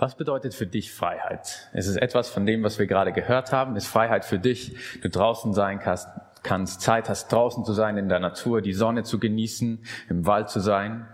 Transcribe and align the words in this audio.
Was 0.00 0.14
bedeutet 0.14 0.54
für 0.54 0.66
dich 0.66 0.94
Freiheit? 0.94 1.68
Ist 1.74 1.86
es 1.86 1.96
etwas 1.96 2.30
von 2.30 2.46
dem, 2.46 2.62
was 2.62 2.78
wir 2.78 2.86
gerade 2.86 3.12
gehört 3.12 3.52
haben? 3.52 3.76
Ist 3.76 3.86
Freiheit 3.86 4.24
für 4.24 4.38
dich, 4.38 4.74
du 5.02 5.10
draußen 5.10 5.52
sein 5.52 5.78
kannst, 5.78 6.08
kannst, 6.42 6.80
Zeit 6.80 7.10
hast, 7.10 7.30
draußen 7.30 7.66
zu 7.66 7.74
sein 7.74 7.98
in 7.98 8.08
der 8.08 8.18
Natur, 8.18 8.62
die 8.62 8.72
Sonne 8.72 9.02
zu 9.02 9.18
genießen, 9.18 9.84
im 10.08 10.24
Wald 10.24 10.48
zu 10.48 10.58
sein? 10.58 11.06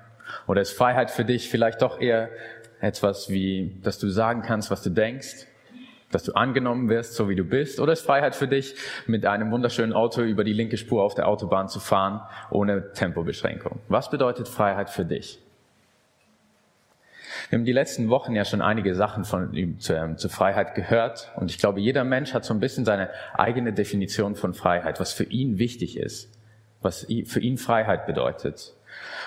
Oder 0.46 0.60
ist 0.60 0.70
Freiheit 0.70 1.10
für 1.10 1.24
dich 1.24 1.50
vielleicht 1.50 1.82
doch 1.82 2.00
eher 2.00 2.28
etwas 2.80 3.28
wie, 3.28 3.76
dass 3.82 3.98
du 3.98 4.08
sagen 4.08 4.42
kannst, 4.42 4.70
was 4.70 4.84
du 4.84 4.90
denkst, 4.90 5.48
dass 6.12 6.22
du 6.22 6.34
angenommen 6.34 6.88
wirst, 6.88 7.14
so 7.14 7.28
wie 7.28 7.34
du 7.34 7.42
bist? 7.42 7.80
Oder 7.80 7.92
ist 7.92 8.06
Freiheit 8.06 8.36
für 8.36 8.46
dich, 8.46 8.76
mit 9.08 9.26
einem 9.26 9.50
wunderschönen 9.50 9.94
Auto 9.94 10.20
über 10.20 10.44
die 10.44 10.52
linke 10.52 10.76
Spur 10.76 11.02
auf 11.02 11.16
der 11.16 11.26
Autobahn 11.26 11.66
zu 11.66 11.80
fahren, 11.80 12.20
ohne 12.52 12.92
Tempobeschränkung? 12.92 13.80
Was 13.88 14.10
bedeutet 14.10 14.46
Freiheit 14.46 14.90
für 14.90 15.04
dich? 15.04 15.42
Wir 17.48 17.58
haben 17.58 17.64
die 17.64 17.72
letzten 17.72 18.08
Wochen 18.08 18.34
ja 18.34 18.44
schon 18.44 18.60
einige 18.60 18.94
Sachen 18.94 19.24
von 19.24 19.54
ihm 19.54 19.78
zur, 19.78 19.96
ähm, 19.96 20.18
zur 20.18 20.30
Freiheit 20.30 20.74
gehört. 20.74 21.32
Und 21.36 21.50
ich 21.50 21.58
glaube, 21.58 21.80
jeder 21.80 22.02
Mensch 22.02 22.34
hat 22.34 22.44
so 22.44 22.52
ein 22.52 22.60
bisschen 22.60 22.84
seine 22.84 23.10
eigene 23.34 23.72
Definition 23.72 24.34
von 24.34 24.52
Freiheit, 24.52 24.98
was 24.98 25.12
für 25.12 25.24
ihn 25.24 25.58
wichtig 25.58 25.96
ist, 25.96 26.32
was 26.82 27.06
für 27.26 27.40
ihn 27.40 27.56
Freiheit 27.56 28.06
bedeutet. 28.06 28.74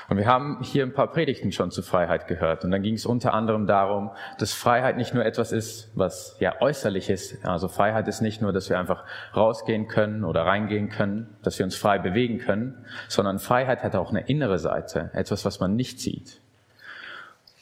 Und 0.10 0.18
wir 0.18 0.26
haben 0.26 0.58
hier 0.64 0.84
ein 0.84 0.94
paar 0.94 1.12
Predigten 1.12 1.52
schon 1.52 1.72
zu 1.72 1.82
Freiheit 1.82 2.28
gehört. 2.28 2.66
Und 2.66 2.72
dann 2.72 2.82
ging 2.82 2.96
es 2.96 3.06
unter 3.06 3.34
anderem 3.34 3.68
darum, 3.68 4.10
dass 4.40 4.54
Freiheit 4.54 4.98
nicht 4.98 5.14
nur 5.14 5.24
etwas 5.24 5.52
ist, 5.52 5.92
was 5.96 6.36
ja 6.40 6.60
äußerlich 6.60 7.10
ist. 7.10 7.46
Also 7.46 7.68
Freiheit 7.68 8.08
ist 8.08 8.22
nicht 8.22 8.42
nur, 8.42 8.52
dass 8.52 8.70
wir 8.70 8.80
einfach 8.80 9.06
rausgehen 9.36 9.88
können 9.88 10.24
oder 10.24 10.42
reingehen 10.46 10.90
können, 10.90 11.38
dass 11.44 11.60
wir 11.60 11.66
uns 11.66 11.76
frei 11.76 12.00
bewegen 12.00 12.40
können, 12.40 12.84
sondern 13.08 13.40
Freiheit 13.40 13.84
hat 13.84 13.96
auch 13.96 14.10
eine 14.10 14.28
innere 14.28 14.58
Seite, 14.58 15.12
etwas, 15.14 15.46
was 15.46 15.60
man 15.60 15.76
nicht 15.76 16.00
sieht. 16.00 16.42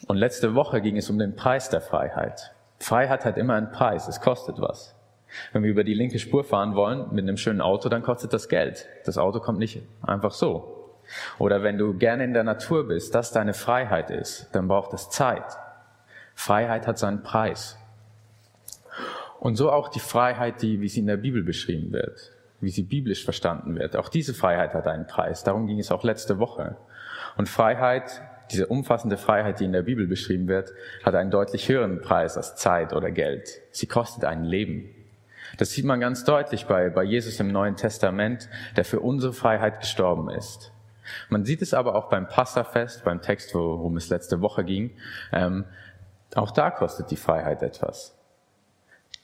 Und 0.07 0.17
letzte 0.17 0.55
Woche 0.55 0.81
ging 0.81 0.97
es 0.97 1.09
um 1.09 1.19
den 1.19 1.35
Preis 1.35 1.69
der 1.69 1.81
Freiheit. 1.81 2.53
Freiheit 2.79 3.25
hat 3.25 3.37
immer 3.37 3.55
einen 3.55 3.71
Preis, 3.71 4.07
es 4.07 4.21
kostet 4.21 4.59
was. 4.59 4.95
Wenn 5.51 5.63
wir 5.63 5.69
über 5.69 5.83
die 5.83 5.93
linke 5.93 6.19
Spur 6.19 6.43
fahren 6.43 6.75
wollen 6.75 7.07
mit 7.11 7.23
einem 7.23 7.37
schönen 7.37 7.61
Auto, 7.61 7.89
dann 7.89 8.01
kostet 8.01 8.31
das 8.31 8.47
Geld. 8.47 8.87
Das 9.05 9.17
Auto 9.17 9.39
kommt 9.39 9.59
nicht 9.59 9.81
einfach 10.01 10.31
so. 10.31 10.73
Oder 11.37 11.63
wenn 11.63 11.77
du 11.77 11.93
gerne 11.93 12.23
in 12.23 12.33
der 12.33 12.43
Natur 12.43 12.87
bist, 12.87 13.13
das 13.13 13.31
deine 13.31 13.53
Freiheit 13.53 14.09
ist, 14.09 14.49
dann 14.53 14.67
braucht 14.67 14.93
es 14.93 15.09
Zeit. 15.09 15.45
Freiheit 16.35 16.87
hat 16.87 16.97
seinen 16.97 17.23
Preis. 17.23 17.77
Und 19.39 19.55
so 19.55 19.71
auch 19.71 19.89
die 19.89 19.99
Freiheit, 19.99 20.61
die, 20.61 20.81
wie 20.81 20.87
sie 20.87 21.01
in 21.01 21.07
der 21.07 21.17
Bibel 21.17 21.43
beschrieben 21.43 21.91
wird, 21.91 22.31
wie 22.59 22.69
sie 22.69 22.83
biblisch 22.83 23.23
verstanden 23.23 23.75
wird. 23.75 23.95
Auch 23.95 24.09
diese 24.09 24.33
Freiheit 24.33 24.73
hat 24.73 24.87
einen 24.87 25.07
Preis. 25.07 25.43
Darum 25.43 25.67
ging 25.67 25.79
es 25.79 25.91
auch 25.91 26.03
letzte 26.03 26.39
Woche. 26.39 26.77
Und 27.37 27.47
Freiheit 27.49 28.21
diese 28.51 28.67
umfassende 28.67 29.17
Freiheit, 29.17 29.59
die 29.59 29.65
in 29.65 29.73
der 29.73 29.83
Bibel 29.83 30.07
beschrieben 30.07 30.47
wird, 30.47 30.71
hat 31.03 31.15
einen 31.15 31.31
deutlich 31.31 31.67
höheren 31.69 32.01
Preis 32.01 32.37
als 32.37 32.55
Zeit 32.55 32.93
oder 32.93 33.11
Geld. 33.11 33.61
Sie 33.71 33.87
kostet 33.87 34.25
ein 34.25 34.43
Leben. 34.43 34.89
Das 35.57 35.71
sieht 35.71 35.85
man 35.85 35.99
ganz 35.99 36.23
deutlich 36.23 36.65
bei, 36.65 36.89
bei 36.89 37.03
Jesus 37.03 37.39
im 37.39 37.51
Neuen 37.51 37.75
Testament, 37.75 38.49
der 38.75 38.85
für 38.85 38.99
unsere 38.99 39.33
Freiheit 39.33 39.79
gestorben 39.79 40.29
ist. 40.29 40.71
Man 41.29 41.45
sieht 41.45 41.61
es 41.61 41.73
aber 41.73 41.95
auch 41.95 42.09
beim 42.09 42.27
Passafest, 42.27 43.03
beim 43.05 43.21
Text, 43.21 43.55
worum 43.55 43.95
es 43.97 44.09
letzte 44.09 44.41
Woche 44.41 44.65
ging. 44.65 44.91
Ähm, 45.31 45.65
auch 46.35 46.51
da 46.51 46.69
kostet 46.69 47.11
die 47.11 47.15
Freiheit 47.15 47.63
etwas. 47.63 48.17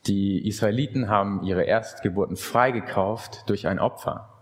Die 0.08 0.48
Israeliten 0.48 1.10
haben 1.10 1.44
ihre 1.44 1.64
Erstgeburten 1.64 2.36
freigekauft 2.36 3.50
durch 3.50 3.68
ein 3.68 3.80
Opfer. 3.80 4.33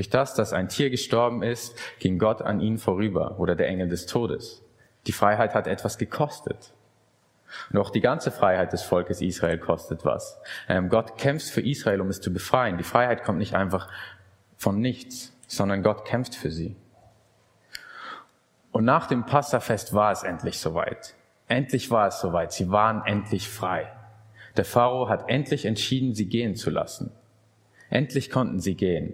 Durch 0.00 0.08
das, 0.08 0.32
dass 0.32 0.54
ein 0.54 0.70
Tier 0.70 0.88
gestorben 0.88 1.42
ist, 1.42 1.78
ging 1.98 2.18
Gott 2.18 2.40
an 2.40 2.62
ihn 2.62 2.78
vorüber 2.78 3.38
oder 3.38 3.54
der 3.54 3.68
Engel 3.68 3.90
des 3.90 4.06
Todes. 4.06 4.62
Die 5.06 5.12
Freiheit 5.12 5.52
hat 5.52 5.66
etwas 5.66 5.98
gekostet. 5.98 6.72
Und 7.70 7.78
auch 7.78 7.90
die 7.90 8.00
ganze 8.00 8.30
Freiheit 8.30 8.72
des 8.72 8.82
Volkes 8.82 9.20
Israel 9.20 9.58
kostet 9.58 10.06
was. 10.06 10.38
Ähm, 10.70 10.88
Gott 10.88 11.18
kämpft 11.18 11.50
für 11.50 11.60
Israel, 11.60 12.00
um 12.00 12.08
es 12.08 12.22
zu 12.22 12.32
befreien. 12.32 12.78
Die 12.78 12.82
Freiheit 12.82 13.24
kommt 13.24 13.40
nicht 13.40 13.54
einfach 13.54 13.90
von 14.56 14.80
nichts, 14.80 15.36
sondern 15.46 15.82
Gott 15.82 16.06
kämpft 16.06 16.34
für 16.34 16.50
sie. 16.50 16.76
Und 18.72 18.86
nach 18.86 19.06
dem 19.06 19.26
Passafest 19.26 19.92
war 19.92 20.12
es 20.12 20.22
endlich 20.22 20.60
soweit. 20.60 21.14
Endlich 21.46 21.90
war 21.90 22.06
es 22.06 22.20
soweit. 22.20 22.54
Sie 22.54 22.70
waren 22.70 23.04
endlich 23.04 23.50
frei. 23.50 23.92
Der 24.56 24.64
Pharao 24.64 25.10
hat 25.10 25.28
endlich 25.28 25.66
entschieden, 25.66 26.14
sie 26.14 26.24
gehen 26.24 26.56
zu 26.56 26.70
lassen. 26.70 27.12
Endlich 27.90 28.30
konnten 28.30 28.60
sie 28.60 28.76
gehen. 28.76 29.12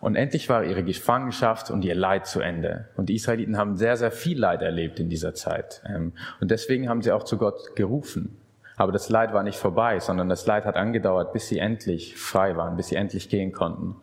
Und 0.00 0.16
endlich 0.16 0.48
war 0.48 0.64
ihre 0.64 0.84
Gefangenschaft 0.84 1.70
und 1.70 1.84
ihr 1.84 1.94
Leid 1.94 2.26
zu 2.26 2.40
Ende. 2.40 2.88
Und 2.96 3.08
die 3.08 3.14
Israeliten 3.14 3.56
haben 3.56 3.76
sehr, 3.76 3.96
sehr 3.96 4.10
viel 4.10 4.38
Leid 4.38 4.62
erlebt 4.62 5.00
in 5.00 5.08
dieser 5.08 5.34
Zeit. 5.34 5.82
Ähm, 5.86 6.12
und 6.40 6.50
deswegen 6.50 6.88
haben 6.88 7.02
sie 7.02 7.12
auch 7.12 7.24
zu 7.24 7.36
Gott 7.36 7.74
gerufen. 7.74 8.38
Aber 8.76 8.92
das 8.92 9.08
Leid 9.08 9.32
war 9.32 9.42
nicht 9.42 9.58
vorbei, 9.58 9.98
sondern 9.98 10.28
das 10.28 10.46
Leid 10.46 10.64
hat 10.64 10.76
angedauert, 10.76 11.32
bis 11.32 11.48
sie 11.48 11.58
endlich 11.58 12.16
frei 12.16 12.56
waren, 12.56 12.76
bis 12.76 12.88
sie 12.88 12.94
endlich 12.94 13.28
gehen 13.28 13.50
konnten. 13.50 13.96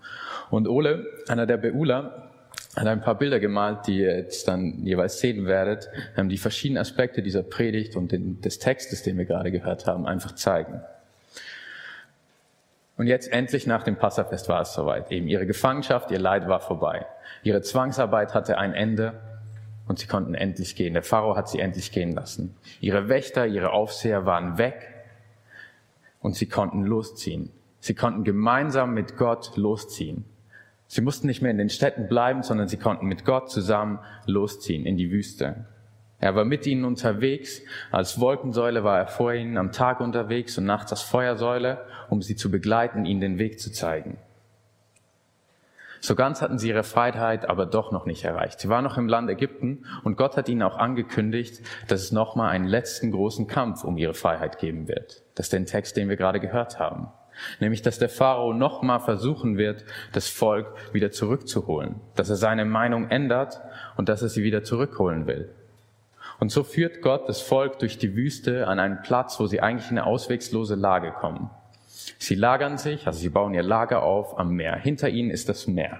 Und 0.49 0.67
Ole, 0.67 1.05
einer 1.29 1.45
der 1.45 1.57
Beuler, 1.57 2.29
hat 2.75 2.87
ein 2.87 2.99
paar 2.99 3.17
Bilder 3.17 3.39
gemalt, 3.39 3.87
die 3.87 3.99
ihr 3.99 4.17
jetzt 4.17 4.49
dann 4.49 4.83
jeweils 4.83 5.19
sehen 5.19 5.45
werdet, 5.45 5.89
ähm, 6.17 6.27
die 6.27 6.37
verschiedenen 6.37 6.81
Aspekte 6.81 7.21
dieser 7.21 7.43
Predigt 7.43 7.95
und 7.95 8.13
des 8.43 8.59
Textes, 8.59 9.01
den 9.01 9.17
wir 9.17 9.23
gerade 9.23 9.51
gehört 9.51 9.87
haben, 9.87 10.05
einfach 10.05 10.35
zeigen. 10.35 10.81
Und 12.97 13.07
jetzt 13.07 13.31
endlich 13.31 13.67
nach 13.67 13.83
dem 13.83 13.97
Passafest 13.97 14.47
war 14.47 14.61
es 14.61 14.73
soweit. 14.73 15.11
Eben 15.11 15.27
ihre 15.27 15.45
Gefangenschaft, 15.45 16.11
ihr 16.11 16.19
Leid 16.19 16.47
war 16.47 16.61
vorbei. 16.61 17.05
Ihre 17.43 17.61
Zwangsarbeit 17.61 18.33
hatte 18.33 18.57
ein 18.57 18.73
Ende 18.73 19.19
und 19.87 19.99
sie 19.99 20.07
konnten 20.07 20.33
endlich 20.33 20.75
gehen. 20.75 20.93
Der 20.93 21.03
Pharao 21.03 21.35
hat 21.35 21.49
sie 21.49 21.59
endlich 21.59 21.91
gehen 21.91 22.13
lassen. 22.13 22.55
Ihre 22.79 23.09
Wächter, 23.09 23.45
ihre 23.45 23.71
Aufseher 23.71 24.25
waren 24.25 24.57
weg 24.57 24.93
und 26.21 26.35
sie 26.35 26.47
konnten 26.47 26.83
losziehen. 26.83 27.51
Sie 27.79 27.93
konnten 27.93 28.23
gemeinsam 28.23 28.93
mit 28.93 29.17
Gott 29.17 29.57
losziehen. 29.57 30.25
Sie 30.87 31.01
mussten 31.01 31.27
nicht 31.27 31.41
mehr 31.41 31.51
in 31.51 31.57
den 31.57 31.69
Städten 31.69 32.07
bleiben, 32.07 32.43
sondern 32.43 32.67
sie 32.67 32.77
konnten 32.77 33.07
mit 33.07 33.25
Gott 33.25 33.51
zusammen 33.51 33.99
losziehen 34.25 34.85
in 34.85 34.97
die 34.97 35.11
Wüste. 35.11 35.65
Er 36.19 36.35
war 36.35 36.45
mit 36.45 36.65
ihnen 36.65 36.85
unterwegs, 36.85 37.61
als 37.91 38.19
Wolkensäule 38.19 38.83
war 38.83 38.99
er 38.99 39.07
vor 39.07 39.33
ihnen 39.33 39.57
am 39.57 39.71
Tag 39.71 39.99
unterwegs 39.99 40.57
und 40.57 40.65
nachts 40.65 40.91
als 40.91 41.01
Feuersäule, 41.01 41.85
um 42.09 42.21
sie 42.21 42.35
zu 42.35 42.49
begleiten, 42.49 43.05
ihnen 43.05 43.21
den 43.21 43.37
Weg 43.37 43.59
zu 43.59 43.71
zeigen. 43.71 44.17
So 46.05 46.13
ganz 46.13 46.41
hatten 46.43 46.59
sie 46.59 46.69
ihre 46.69 46.83
Freiheit 46.83 47.49
aber 47.49 47.65
doch 47.65 47.91
noch 47.91 48.05
nicht 48.05 48.23
erreicht. 48.23 48.59
Sie 48.59 48.69
waren 48.69 48.83
noch 48.83 48.97
im 48.97 49.07
Land 49.07 49.27
Ägypten 49.27 49.85
und 50.03 50.17
Gott 50.17 50.37
hat 50.37 50.47
ihnen 50.47 50.61
auch 50.61 50.77
angekündigt, 50.77 51.61
dass 51.87 52.01
es 52.01 52.11
nochmal 52.11 52.51
einen 52.51 52.67
letzten 52.67 53.09
großen 53.09 53.47
Kampf 53.47 53.83
um 53.83 53.97
ihre 53.97 54.13
Freiheit 54.13 54.59
geben 54.59 54.87
wird. 54.87 55.23
Das 55.33 55.47
ist 55.47 55.53
der 55.53 55.65
Text, 55.65 55.97
den 55.97 56.07
wir 56.07 56.15
gerade 56.15 56.39
gehört 56.39 56.77
haben. 56.77 57.07
Nämlich, 57.59 57.81
dass 57.81 57.97
der 57.97 58.09
Pharao 58.09 58.53
nochmal 58.53 58.99
versuchen 58.99 59.57
wird, 59.57 59.83
das 60.13 60.27
Volk 60.27 60.67
wieder 60.93 61.09
zurückzuholen. 61.09 61.95
Dass 62.15 62.29
er 62.29 62.35
seine 62.35 62.65
Meinung 62.65 63.09
ändert 63.09 63.59
und 63.97 64.07
dass 64.07 64.21
er 64.21 64.29
sie 64.29 64.43
wieder 64.43 64.63
zurückholen 64.63 65.25
will. 65.25 65.54
Und 66.39 66.51
so 66.51 66.63
führt 66.63 67.01
Gott 67.01 67.27
das 67.29 67.41
Volk 67.41 67.79
durch 67.79 67.97
die 67.97 68.15
Wüste 68.15 68.67
an 68.67 68.79
einen 68.79 69.01
Platz, 69.01 69.39
wo 69.39 69.47
sie 69.47 69.61
eigentlich 69.61 69.91
in 69.91 69.97
eine 69.97 70.07
auswegslose 70.07 70.75
Lage 70.75 71.11
kommen. 71.11 71.49
Sie 72.19 72.35
lagern 72.35 72.77
sich, 72.77 73.07
also 73.07 73.19
sie 73.19 73.29
bauen 73.29 73.53
ihr 73.53 73.63
Lager 73.63 74.03
auf 74.03 74.37
am 74.37 74.51
Meer. 74.51 74.75
Hinter 74.75 75.09
ihnen 75.09 75.29
ist 75.29 75.49
das 75.49 75.67
Meer. 75.67 75.99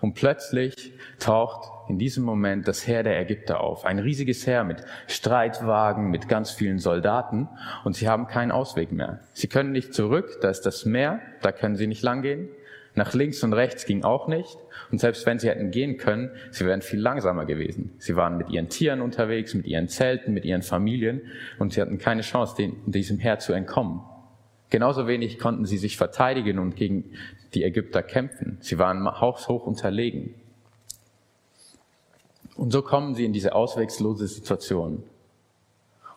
Und 0.00 0.14
plötzlich 0.14 0.92
taucht 1.18 1.70
in 1.88 1.98
diesem 1.98 2.24
Moment 2.24 2.66
das 2.66 2.86
Heer 2.86 3.02
der 3.02 3.20
Ägypter 3.20 3.60
auf. 3.60 3.84
Ein 3.84 3.98
riesiges 3.98 4.46
Heer 4.46 4.64
mit 4.64 4.82
Streitwagen, 5.06 6.10
mit 6.10 6.28
ganz 6.28 6.50
vielen 6.50 6.78
Soldaten. 6.78 7.48
Und 7.84 7.94
sie 7.94 8.08
haben 8.08 8.26
keinen 8.26 8.52
Ausweg 8.52 8.92
mehr. 8.92 9.20
Sie 9.32 9.48
können 9.48 9.72
nicht 9.72 9.94
zurück, 9.94 10.38
da 10.40 10.48
ist 10.48 10.62
das 10.62 10.84
Meer, 10.84 11.20
da 11.42 11.52
können 11.52 11.76
sie 11.76 11.86
nicht 11.86 12.02
langgehen. 12.02 12.48
Nach 12.96 13.12
links 13.12 13.44
und 13.44 13.52
rechts 13.52 13.84
ging 13.84 14.04
auch 14.04 14.26
nicht. 14.26 14.58
Und 14.90 14.98
selbst 14.98 15.26
wenn 15.26 15.38
sie 15.38 15.48
hätten 15.48 15.70
gehen 15.70 15.98
können, 15.98 16.30
sie 16.50 16.64
wären 16.64 16.80
viel 16.80 16.98
langsamer 16.98 17.44
gewesen. 17.44 17.94
Sie 17.98 18.16
waren 18.16 18.38
mit 18.38 18.48
ihren 18.50 18.70
Tieren 18.70 19.02
unterwegs, 19.02 19.52
mit 19.52 19.66
ihren 19.66 19.88
Zelten, 19.88 20.32
mit 20.32 20.46
ihren 20.46 20.62
Familien 20.62 21.20
und 21.58 21.74
sie 21.74 21.82
hatten 21.82 21.98
keine 21.98 22.22
Chance, 22.22 22.72
diesem 22.86 23.18
Heer 23.18 23.38
zu 23.38 23.52
entkommen. 23.52 24.00
Genauso 24.70 25.06
wenig 25.06 25.38
konnten 25.38 25.66
sie 25.66 25.76
sich 25.76 25.98
verteidigen 25.98 26.58
und 26.58 26.74
gegen 26.74 27.12
die 27.54 27.64
Ägypter 27.64 28.02
kämpfen. 28.02 28.56
Sie 28.60 28.78
waren 28.78 29.04
haushoch 29.20 29.66
unterlegen. 29.66 30.34
Und 32.56 32.72
so 32.72 32.80
kommen 32.80 33.14
sie 33.14 33.26
in 33.26 33.34
diese 33.34 33.54
auswegslose 33.54 34.26
Situation. 34.26 35.02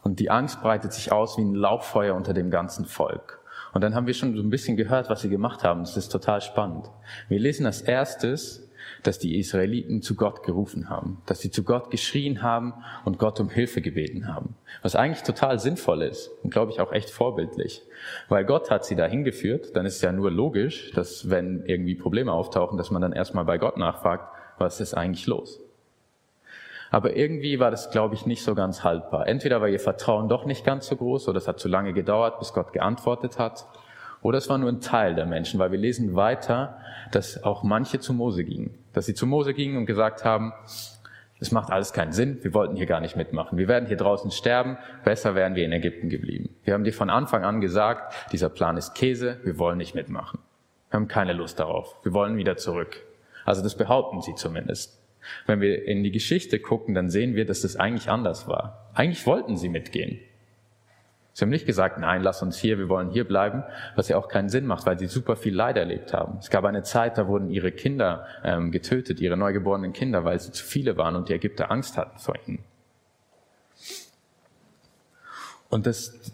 Und 0.01 0.21
die 0.21 0.31
Angst 0.31 0.61
breitet 0.61 0.93
sich 0.93 1.11
aus 1.11 1.37
wie 1.37 1.41
ein 1.41 1.55
Lauffeuer 1.55 2.15
unter 2.15 2.33
dem 2.33 2.49
ganzen 2.49 2.85
Volk. 2.85 3.38
Und 3.73 3.81
dann 3.81 3.95
haben 3.95 4.07
wir 4.07 4.13
schon 4.13 4.35
so 4.35 4.41
ein 4.41 4.49
bisschen 4.49 4.77
gehört, 4.77 5.09
was 5.09 5.21
sie 5.21 5.29
gemacht 5.29 5.63
haben. 5.63 5.81
Das 5.81 5.97
ist 5.97 6.09
total 6.09 6.41
spannend. 6.41 6.89
Wir 7.27 7.39
lesen 7.39 7.65
als 7.65 7.81
erstes, 7.81 8.69
dass 9.03 9.19
die 9.19 9.37
Israeliten 9.37 10.01
zu 10.01 10.15
Gott 10.15 10.43
gerufen 10.43 10.89
haben, 10.89 11.21
dass 11.25 11.39
sie 11.39 11.51
zu 11.51 11.63
Gott 11.63 11.91
geschrien 11.91 12.41
haben 12.41 12.73
und 13.05 13.19
Gott 13.19 13.39
um 13.39 13.49
Hilfe 13.49 13.81
gebeten 13.81 14.27
haben. 14.27 14.55
Was 14.81 14.95
eigentlich 14.95 15.23
total 15.23 15.59
sinnvoll 15.59 16.01
ist 16.01 16.31
und 16.43 16.51
glaube 16.51 16.71
ich 16.71 16.79
auch 16.79 16.91
echt 16.91 17.09
vorbildlich. 17.09 17.83
Weil 18.27 18.45
Gott 18.45 18.71
hat 18.71 18.85
sie 18.85 18.95
dahin 18.95 19.23
geführt, 19.23 19.75
dann 19.75 19.85
ist 19.85 19.97
es 19.97 20.01
ja 20.01 20.11
nur 20.11 20.31
logisch, 20.31 20.91
dass 20.91 21.29
wenn 21.29 21.65
irgendwie 21.65 21.95
Probleme 21.95 22.31
auftauchen, 22.31 22.77
dass 22.77 22.91
man 22.91 23.01
dann 23.01 23.13
erstmal 23.13 23.45
bei 23.45 23.57
Gott 23.57 23.77
nachfragt, 23.77 24.35
was 24.57 24.81
ist 24.81 24.93
eigentlich 24.93 25.27
los? 25.27 25.61
Aber 26.91 27.15
irgendwie 27.15 27.59
war 27.59 27.71
das, 27.71 27.91
glaube 27.91 28.15
ich, 28.15 28.25
nicht 28.25 28.43
so 28.43 28.55
ganz 28.55 28.83
haltbar. 28.83 29.27
Entweder 29.27 29.61
war 29.61 29.67
ihr 29.67 29.79
Vertrauen 29.79 30.27
doch 30.27 30.45
nicht 30.45 30.65
ganz 30.65 30.87
so 30.87 30.95
groß 30.95 31.27
oder 31.27 31.37
es 31.37 31.47
hat 31.47 31.59
zu 31.59 31.67
lange 31.67 31.93
gedauert, 31.93 32.39
bis 32.39 32.53
Gott 32.53 32.73
geantwortet 32.73 33.37
hat. 33.37 33.65
Oder 34.21 34.37
es 34.37 34.49
war 34.49 34.57
nur 34.57 34.69
ein 34.69 34.81
Teil 34.81 35.15
der 35.15 35.25
Menschen, 35.25 35.59
weil 35.59 35.71
wir 35.71 35.79
lesen 35.79 36.15
weiter, 36.15 36.77
dass 37.11 37.43
auch 37.43 37.63
manche 37.63 37.99
zu 37.99 38.13
Mose 38.13 38.43
gingen. 38.43 38.77
Dass 38.93 39.05
sie 39.05 39.13
zu 39.13 39.25
Mose 39.25 39.53
gingen 39.53 39.77
und 39.77 39.85
gesagt 39.85 40.25
haben, 40.25 40.51
es 41.39 41.51
macht 41.51 41.71
alles 41.71 41.93
keinen 41.93 42.11
Sinn, 42.11 42.37
wir 42.41 42.53
wollten 42.53 42.75
hier 42.75 42.85
gar 42.85 42.99
nicht 42.99 43.15
mitmachen. 43.15 43.57
Wir 43.57 43.69
werden 43.69 43.87
hier 43.87 43.95
draußen 43.95 44.29
sterben, 44.31 44.77
besser 45.05 45.35
wären 45.35 45.55
wir 45.55 45.63
in 45.63 45.71
Ägypten 45.71 46.09
geblieben. 46.09 46.49
Wir 46.65 46.73
haben 46.73 46.83
dir 46.83 46.93
von 46.93 47.09
Anfang 47.09 47.45
an 47.45 47.61
gesagt, 47.61 48.13
dieser 48.33 48.49
Plan 48.49 48.75
ist 48.75 48.93
Käse, 48.93 49.37
wir 49.43 49.57
wollen 49.57 49.77
nicht 49.77 49.95
mitmachen. 49.95 50.39
Wir 50.89 50.97
haben 50.97 51.07
keine 51.07 51.33
Lust 51.33 51.59
darauf, 51.59 51.95
wir 52.03 52.13
wollen 52.13 52.35
wieder 52.35 52.57
zurück. 52.57 53.05
Also 53.45 53.63
das 53.63 53.75
behaupten 53.75 54.21
sie 54.21 54.35
zumindest. 54.35 54.98
Wenn 55.45 55.61
wir 55.61 55.85
in 55.85 56.03
die 56.03 56.11
Geschichte 56.11 56.59
gucken, 56.59 56.95
dann 56.95 57.09
sehen 57.09 57.35
wir, 57.35 57.45
dass 57.45 57.61
das 57.61 57.75
eigentlich 57.75 58.09
anders 58.09 58.47
war. 58.47 58.89
Eigentlich 58.93 59.25
wollten 59.25 59.57
sie 59.57 59.69
mitgehen. 59.69 60.19
Sie 61.33 61.45
haben 61.45 61.51
nicht 61.51 61.65
gesagt, 61.65 61.97
nein, 61.99 62.21
lass 62.21 62.41
uns 62.41 62.57
hier, 62.57 62.77
wir 62.77 62.89
wollen 62.89 63.11
hier 63.11 63.25
bleiben, 63.25 63.63
was 63.95 64.09
ja 64.09 64.17
auch 64.17 64.27
keinen 64.27 64.49
Sinn 64.49 64.65
macht, 64.65 64.85
weil 64.85 64.99
sie 64.99 65.05
super 65.05 65.37
viel 65.37 65.55
Leid 65.55 65.77
erlebt 65.77 66.11
haben. 66.13 66.37
Es 66.39 66.49
gab 66.49 66.65
eine 66.65 66.83
Zeit, 66.83 67.17
da 67.17 67.27
wurden 67.27 67.49
ihre 67.49 67.71
Kinder 67.71 68.25
ähm, 68.43 68.71
getötet, 68.71 69.21
ihre 69.21 69.37
neugeborenen 69.37 69.93
Kinder, 69.93 70.25
weil 70.25 70.39
sie 70.39 70.51
zu 70.51 70.65
viele 70.65 70.97
waren 70.97 71.15
und 71.15 71.29
die 71.29 71.33
Ägypter 71.33 71.71
Angst 71.71 71.97
hatten 71.97 72.19
vor 72.19 72.35
ihnen. 72.45 72.63
Und 75.69 75.85
dass 75.85 76.33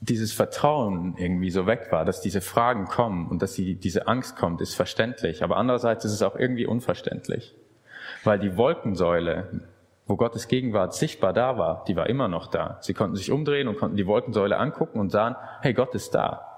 dieses 0.00 0.32
Vertrauen 0.32 1.14
irgendwie 1.16 1.50
so 1.50 1.66
weg 1.66 1.86
war, 1.90 2.04
dass 2.04 2.20
diese 2.20 2.40
Fragen 2.40 2.84
kommen 2.84 3.28
und 3.28 3.40
dass 3.40 3.54
sie, 3.54 3.74
diese 3.74 4.06
Angst 4.06 4.36
kommt, 4.36 4.60
ist 4.60 4.74
verständlich. 4.74 5.42
Aber 5.42 5.56
andererseits 5.56 6.04
ist 6.04 6.12
es 6.12 6.22
auch 6.22 6.36
irgendwie 6.36 6.66
unverständlich, 6.66 7.54
weil 8.24 8.38
die 8.38 8.56
Wolkensäule 8.56 9.62
wo 10.06 10.16
Gottes 10.16 10.48
Gegenwart 10.48 10.94
sichtbar 10.94 11.32
da 11.32 11.56
war, 11.56 11.84
die 11.88 11.96
war 11.96 12.08
immer 12.08 12.28
noch 12.28 12.48
da. 12.48 12.78
Sie 12.80 12.92
konnten 12.92 13.16
sich 13.16 13.30
umdrehen 13.30 13.68
und 13.68 13.78
konnten 13.78 13.96
die 13.96 14.06
Wolkensäule 14.06 14.58
angucken 14.58 15.00
und 15.00 15.10
sahen, 15.10 15.34
hey, 15.62 15.72
Gott 15.72 15.94
ist 15.94 16.14
da. 16.14 16.50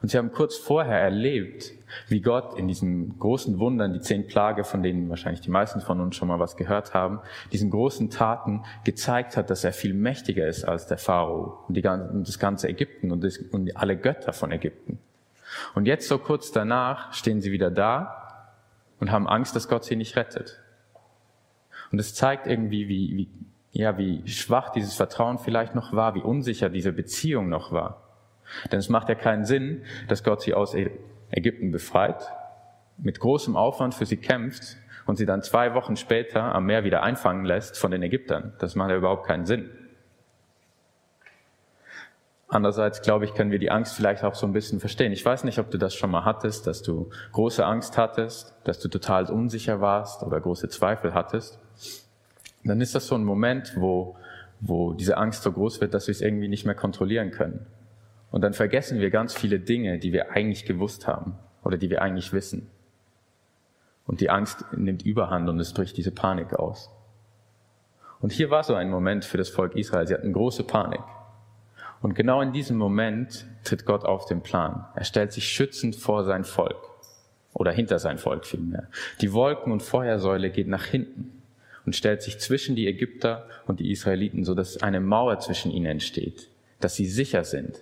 Und 0.00 0.10
sie 0.10 0.16
haben 0.16 0.32
kurz 0.32 0.56
vorher 0.56 0.98
erlebt, 1.00 1.72
wie 2.08 2.20
Gott 2.20 2.56
in 2.56 2.68
diesen 2.68 3.18
großen 3.18 3.58
Wundern, 3.58 3.92
die 3.92 4.00
zehn 4.00 4.26
Plage, 4.26 4.64
von 4.64 4.82
denen 4.82 5.10
wahrscheinlich 5.10 5.40
die 5.40 5.50
meisten 5.50 5.80
von 5.80 6.00
uns 6.00 6.16
schon 6.16 6.28
mal 6.28 6.38
was 6.38 6.56
gehört 6.56 6.94
haben, 6.94 7.20
diesen 7.52 7.70
großen 7.70 8.08
Taten 8.08 8.62
gezeigt 8.84 9.36
hat, 9.36 9.50
dass 9.50 9.64
er 9.64 9.72
viel 9.72 9.92
mächtiger 9.92 10.46
ist 10.46 10.64
als 10.64 10.86
der 10.86 10.98
Pharao 10.98 11.64
und, 11.68 11.76
die, 11.76 11.86
und 11.86 12.26
das 12.26 12.38
ganze 12.38 12.68
Ägypten 12.68 13.10
und, 13.10 13.24
das, 13.24 13.38
und 13.38 13.76
alle 13.76 13.96
Götter 13.96 14.32
von 14.32 14.52
Ägypten. 14.52 14.98
Und 15.74 15.86
jetzt 15.86 16.08
so 16.08 16.16
kurz 16.18 16.52
danach 16.52 17.12
stehen 17.12 17.40
sie 17.40 17.52
wieder 17.52 17.70
da 17.70 18.54
und 19.00 19.10
haben 19.10 19.28
Angst, 19.28 19.56
dass 19.56 19.68
Gott 19.68 19.84
sie 19.84 19.96
nicht 19.96 20.16
rettet. 20.16 20.62
Und 21.92 21.98
es 21.98 22.14
zeigt 22.14 22.46
irgendwie, 22.46 22.88
wie, 22.88 23.16
wie, 23.16 23.28
ja, 23.72 23.96
wie 23.98 24.26
schwach 24.26 24.70
dieses 24.70 24.94
Vertrauen 24.94 25.38
vielleicht 25.38 25.74
noch 25.74 25.92
war, 25.92 26.14
wie 26.14 26.22
unsicher 26.22 26.70
diese 26.70 26.92
Beziehung 26.92 27.48
noch 27.48 27.70
war. 27.70 28.02
Denn 28.70 28.78
es 28.78 28.88
macht 28.88 29.08
ja 29.08 29.14
keinen 29.14 29.44
Sinn, 29.44 29.82
dass 30.08 30.24
Gott 30.24 30.42
sie 30.42 30.54
aus 30.54 30.74
Ägypten 31.30 31.70
befreit, 31.70 32.32
mit 32.98 33.20
großem 33.20 33.56
Aufwand 33.56 33.94
für 33.94 34.06
sie 34.06 34.16
kämpft 34.16 34.76
und 35.06 35.16
sie 35.16 35.26
dann 35.26 35.42
zwei 35.42 35.74
Wochen 35.74 35.96
später 35.96 36.54
am 36.54 36.66
Meer 36.66 36.84
wieder 36.84 37.02
einfangen 37.02 37.44
lässt 37.44 37.78
von 37.78 37.90
den 37.90 38.02
Ägyptern. 38.02 38.54
Das 38.58 38.74
macht 38.74 38.90
ja 38.90 38.96
überhaupt 38.96 39.26
keinen 39.26 39.46
Sinn. 39.46 39.70
Andererseits, 42.52 43.02
glaube 43.02 43.24
ich, 43.24 43.34
können 43.34 43.50
wir 43.50 43.58
die 43.58 43.70
Angst 43.70 43.94
vielleicht 43.94 44.24
auch 44.24 44.34
so 44.34 44.46
ein 44.46 44.52
bisschen 44.52 44.78
verstehen. 44.78 45.10
Ich 45.10 45.24
weiß 45.24 45.44
nicht, 45.44 45.58
ob 45.58 45.70
du 45.70 45.78
das 45.78 45.94
schon 45.94 46.10
mal 46.10 46.24
hattest, 46.24 46.66
dass 46.66 46.82
du 46.82 47.08
große 47.32 47.64
Angst 47.64 47.96
hattest, 47.96 48.54
dass 48.64 48.78
du 48.78 48.88
total 48.88 49.30
unsicher 49.30 49.80
warst 49.80 50.22
oder 50.22 50.40
große 50.40 50.68
Zweifel 50.68 51.14
hattest 51.14 51.58
dann 52.64 52.80
ist 52.80 52.94
das 52.94 53.06
so 53.06 53.14
ein 53.14 53.24
Moment, 53.24 53.74
wo, 53.76 54.16
wo 54.60 54.92
diese 54.92 55.16
Angst 55.16 55.42
so 55.42 55.52
groß 55.52 55.80
wird, 55.80 55.94
dass 55.94 56.06
wir 56.06 56.12
es 56.12 56.20
irgendwie 56.20 56.48
nicht 56.48 56.64
mehr 56.64 56.74
kontrollieren 56.74 57.30
können. 57.30 57.66
Und 58.30 58.42
dann 58.42 58.54
vergessen 58.54 59.00
wir 59.00 59.10
ganz 59.10 59.34
viele 59.34 59.58
Dinge, 59.58 59.98
die 59.98 60.12
wir 60.12 60.30
eigentlich 60.32 60.64
gewusst 60.64 61.06
haben 61.06 61.36
oder 61.64 61.76
die 61.76 61.90
wir 61.90 62.02
eigentlich 62.02 62.32
wissen. 62.32 62.70
Und 64.06 64.20
die 64.20 64.30
Angst 64.30 64.64
nimmt 64.72 65.02
Überhand 65.04 65.48
und 65.48 65.60
es 65.60 65.72
bricht 65.72 65.96
diese 65.96 66.12
Panik 66.12 66.54
aus. 66.54 66.90
Und 68.20 68.32
hier 68.32 68.50
war 68.50 68.62
so 68.62 68.74
ein 68.74 68.90
Moment 68.90 69.24
für 69.24 69.38
das 69.38 69.48
Volk 69.48 69.76
Israel. 69.76 70.06
Sie 70.06 70.14
hatten 70.14 70.32
große 70.32 70.64
Panik. 70.64 71.00
Und 72.02 72.14
genau 72.14 72.42
in 72.42 72.52
diesem 72.52 72.76
Moment 72.76 73.46
tritt 73.62 73.86
Gott 73.86 74.04
auf 74.04 74.26
den 74.26 74.42
Plan. 74.42 74.84
Er 74.94 75.04
stellt 75.04 75.32
sich 75.32 75.48
schützend 75.48 75.94
vor 75.94 76.24
sein 76.24 76.44
Volk. 76.44 76.76
Oder 77.54 77.70
hinter 77.70 77.98
sein 77.98 78.18
Volk 78.18 78.44
vielmehr. 78.44 78.88
Die 79.20 79.32
Wolken- 79.32 79.72
und 79.72 79.82
Feuersäule 79.82 80.50
geht 80.50 80.68
nach 80.68 80.84
hinten 80.84 81.42
und 81.86 81.94
stellt 81.94 82.22
sich 82.22 82.40
zwischen 82.40 82.76
die 82.76 82.88
Ägypter 82.88 83.46
und 83.66 83.78
die 83.78 83.90
Israeliten, 83.90 84.44
so 84.44 84.54
dass 84.54 84.82
eine 84.82 85.00
Mauer 85.00 85.38
zwischen 85.38 85.70
ihnen 85.70 85.86
entsteht, 85.86 86.48
dass 86.80 86.96
sie 86.96 87.06
sicher 87.06 87.44
sind. 87.44 87.80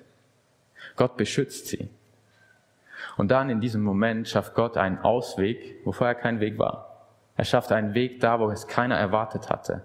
Gott 0.97 1.17
beschützt 1.17 1.69
sie. 1.69 1.89
Und 3.17 3.31
dann 3.31 3.49
in 3.49 3.61
diesem 3.61 3.83
Moment 3.83 4.29
schafft 4.29 4.55
Gott 4.55 4.77
einen 4.77 4.99
Ausweg, 4.99 5.77
wo 5.85 5.93
vorher 5.93 6.15
kein 6.15 6.41
Weg 6.41 6.59
war. 6.59 7.07
Er 7.37 7.45
schafft 7.45 7.73
einen 7.73 7.95
Weg 7.95 8.21
da, 8.21 8.39
wo 8.41 8.51
es 8.51 8.67
keiner 8.67 8.97
erwartet 8.97 9.49
hatte. 9.49 9.83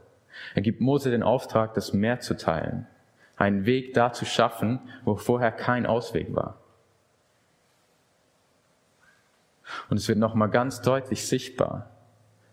Er 0.55 0.61
gibt 0.61 0.81
Mose 0.81 1.11
den 1.11 1.23
Auftrag, 1.23 1.73
das 1.73 1.93
Meer 1.93 2.19
zu 2.19 2.35
teilen. 2.35 2.87
Einen 3.37 3.65
Weg 3.65 3.93
da 3.93 4.13
zu 4.13 4.25
schaffen, 4.25 4.79
wo 5.03 5.15
vorher 5.15 5.51
kein 5.51 5.85
Ausweg 5.85 6.33
war. 6.33 6.57
Und 9.89 9.97
es 9.97 10.07
wird 10.07 10.19
nochmal 10.19 10.49
ganz 10.49 10.81
deutlich 10.81 11.27
sichtbar, 11.27 11.89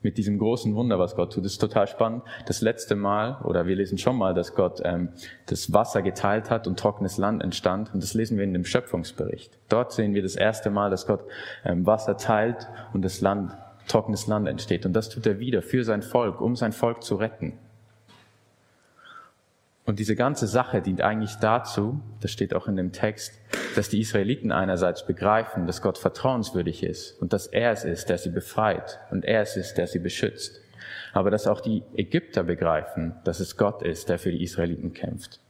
mit 0.02 0.18
diesem 0.18 0.38
großen 0.38 0.74
Wunder, 0.74 0.98
was 0.98 1.14
Gott 1.14 1.32
tut. 1.32 1.44
Das 1.44 1.52
ist 1.52 1.60
total 1.60 1.86
spannend. 1.86 2.24
Das 2.46 2.60
letzte 2.60 2.96
Mal, 2.96 3.40
oder 3.44 3.66
wir 3.66 3.76
lesen 3.76 3.98
schon 3.98 4.16
mal, 4.16 4.34
dass 4.34 4.54
Gott 4.54 4.80
ähm, 4.84 5.10
das 5.46 5.72
Wasser 5.72 6.02
geteilt 6.02 6.50
hat 6.50 6.66
und 6.66 6.78
trockenes 6.78 7.18
Land 7.18 7.42
entstand. 7.42 7.94
Und 7.94 8.02
das 8.02 8.14
lesen 8.14 8.36
wir 8.36 8.44
in 8.44 8.52
dem 8.52 8.64
Schöpfungsbericht. 8.64 9.58
Dort 9.68 9.92
sehen 9.92 10.14
wir 10.14 10.22
das 10.22 10.34
erste 10.34 10.70
Mal, 10.70 10.90
dass 10.90 11.06
Gott 11.06 11.20
ähm, 11.64 11.86
Wasser 11.86 12.16
teilt 12.16 12.68
und 12.92 13.02
das 13.02 13.20
Land, 13.20 13.56
trockenes 13.86 14.26
Land 14.26 14.48
entsteht. 14.48 14.86
Und 14.86 14.92
das 14.92 15.08
tut 15.08 15.26
er 15.26 15.38
wieder 15.38 15.62
für 15.62 15.84
sein 15.84 16.02
Volk, 16.02 16.40
um 16.40 16.56
sein 16.56 16.72
Volk 16.72 17.02
zu 17.04 17.16
retten. 17.16 17.58
Und 19.92 19.98
diese 19.98 20.16
ganze 20.16 20.46
Sache 20.46 20.80
dient 20.80 21.02
eigentlich 21.02 21.34
dazu, 21.34 22.00
das 22.22 22.30
steht 22.30 22.54
auch 22.54 22.66
in 22.66 22.76
dem 22.76 22.92
Text, 22.92 23.38
dass 23.76 23.90
die 23.90 24.00
Israeliten 24.00 24.50
einerseits 24.50 25.04
begreifen, 25.06 25.66
dass 25.66 25.82
Gott 25.82 25.98
vertrauenswürdig 25.98 26.82
ist 26.82 27.20
und 27.20 27.34
dass 27.34 27.46
er 27.46 27.72
es 27.72 27.84
ist, 27.84 28.08
der 28.08 28.16
sie 28.16 28.30
befreit 28.30 29.00
und 29.10 29.26
er 29.26 29.42
es 29.42 29.54
ist, 29.58 29.74
der 29.74 29.86
sie 29.86 29.98
beschützt. 29.98 30.62
Aber 31.12 31.30
dass 31.30 31.46
auch 31.46 31.60
die 31.60 31.82
Ägypter 31.94 32.42
begreifen, 32.42 33.16
dass 33.24 33.38
es 33.38 33.58
Gott 33.58 33.82
ist, 33.82 34.08
der 34.08 34.18
für 34.18 34.30
die 34.30 34.42
Israeliten 34.42 34.94
kämpft. 34.94 35.40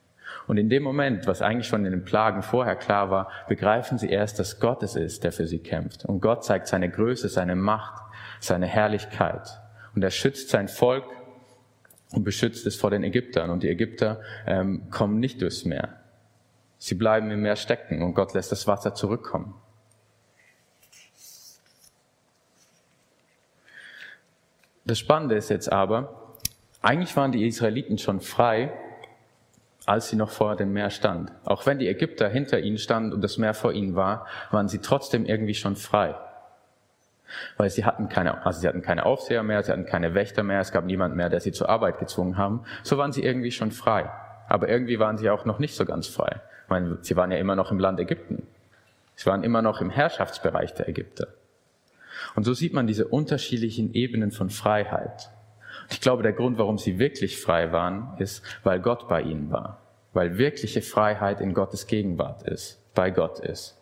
Und 0.49 0.57
in 0.57 0.69
dem 0.69 0.83
Moment, 0.83 1.29
was 1.29 1.41
eigentlich 1.41 1.69
schon 1.69 1.87
in 1.87 1.93
den 1.93 2.05
Plagen 2.05 2.43
vorher 2.43 2.75
klar 2.75 3.13
war, 3.13 3.31
begreifen 3.47 3.97
sie 3.97 4.09
erst, 4.09 4.41
dass 4.41 4.59
Gott 4.59 4.83
es 4.83 4.97
ist, 4.97 5.23
der 5.23 5.31
für 5.31 5.47
sie 5.47 5.61
kämpft. 5.61 6.05
Und 6.05 6.21
Gott 6.21 6.43
zeigt 6.43 6.67
seine 6.67 6.91
Größe, 6.91 7.29
seine 7.29 7.55
Macht, 7.55 8.03
seine 8.41 8.67
Herrlichkeit. 8.67 9.61
Und 9.95 10.03
er 10.03 10.11
schützt 10.11 10.49
sein 10.49 10.67
Volk 10.67 11.05
und 12.13 12.25
beschützt 12.25 12.67
es 12.67 12.77
vor 12.77 12.91
den 12.91 13.03
Ägyptern. 13.03 13.51
Und 13.51 13.63
die 13.63 13.69
Ägypter 13.69 14.21
ähm, 14.47 14.91
kommen 14.91 15.19
nicht 15.19 15.41
durchs 15.41 15.65
Meer. 15.65 16.01
Sie 16.79 16.95
bleiben 16.95 17.31
im 17.31 17.43
Meer 17.43 17.57
stecken 17.57 18.03
und 18.03 18.15
Gott 18.15 18.35
lässt 18.35 18.53
das 18.53 18.67
Wasser 18.67 18.95
zurückkommen. 18.95 19.55
Das 24.85 24.99
Spannende 24.99 25.37
ist 25.37 25.49
jetzt 25.49 25.71
aber, 25.71 26.35
eigentlich 26.83 27.17
waren 27.17 27.31
die 27.31 27.47
Israeliten 27.47 27.99
schon 27.99 28.21
frei, 28.21 28.73
als 29.87 30.09
sie 30.09 30.17
noch 30.17 30.31
vor 30.31 30.57
dem 30.57 30.73
Meer 30.73 30.91
stand. 30.91 31.33
Auch 31.45 31.67
wenn 31.67 31.79
die 31.79 31.87
Ägypter 31.87 32.29
hinter 32.29 32.59
ihnen 32.59 32.79
standen 32.79 33.13
und 33.13 33.21
das 33.23 33.39
Meer 33.39 33.55
vor 33.55 33.73
ihnen 33.73 33.95
war, 33.95 34.27
waren 34.51 34.69
sie 34.69 34.81
trotzdem 34.81 35.25
irgendwie 35.25 35.55
schon 35.55 35.77
frei 35.77 36.17
weil 37.57 37.71
sie 37.71 37.85
hatten 37.85 38.09
keine, 38.09 38.45
also 38.45 38.61
sie 38.61 38.69
hatten 38.69 38.83
keine 38.83 39.07
Aufseher 39.07 39.43
mehr, 39.43 39.63
sie 39.63 39.73
hatten 39.73 39.87
keine 39.87 40.15
Wächter 40.15 40.43
mehr, 40.43 40.61
es 40.61 40.73
gab 40.73 40.85
niemand 40.85 41.17
mehr, 41.17 41.29
der 41.29 41.41
sie 41.41 41.53
zur 41.53 41.69
Arbeit 41.69 41.99
gezwungen 41.99 42.37
haben. 42.37 42.65
So 42.83 42.99
waren 42.99 43.13
sie 43.13 43.23
irgendwie 43.23 43.53
schon 43.53 43.71
frei. 43.71 44.11
Aber 44.49 44.69
irgendwie 44.69 44.99
waren 44.99 45.19
sie 45.19 45.31
auch 45.31 45.45
noch 45.45 45.59
nicht 45.59 45.75
so 45.75 45.85
ganz 45.85 46.07
frei. 46.07 46.41
Ich 46.65 46.71
meine, 46.71 46.99
sie 47.01 47.17
waren 47.17 47.31
ja 47.31 47.39
immer 47.39 47.57
noch 47.57 47.71
im 47.71 47.79
Land 47.79 48.01
Ägypten. 48.01 48.47
Sie 49.15 49.27
waren 49.27 49.45
immer 49.45 49.63
noch 49.63 49.81
im 49.81 49.91
Herrschaftsbereich 49.91 50.75
der 50.75 50.89
Ägypter. 50.89 51.29
Und 52.35 52.45
so 52.45 52.55
sieht 52.55 52.73
man 52.73 52.87
diese 52.87 53.09
unterschiedlichen 53.09 53.95
Ebenen 53.95 54.31
von 54.31 54.51
Freiheit. 54.51 55.31
ich 55.91 56.01
glaube, 56.01 56.23
der 56.23 56.33
Grund, 56.33 56.59
warum 56.59 56.79
sie 56.79 56.99
wirklich 56.99 57.41
frei 57.41 57.73
waren, 57.73 58.15
ist, 58.19 58.43
weil 58.63 58.81
Gott 58.81 59.09
bei 59.09 59.23
ihnen 59.23 59.51
war. 59.51 59.81
Weil 60.13 60.39
wirkliche 60.39 60.83
Freiheit 60.83 61.41
in 61.41 61.55
Gottes 61.55 61.87
Gegenwart 61.87 62.43
ist, 62.45 62.79
bei 62.95 63.11
Gott 63.11 63.41
ist. 63.41 63.82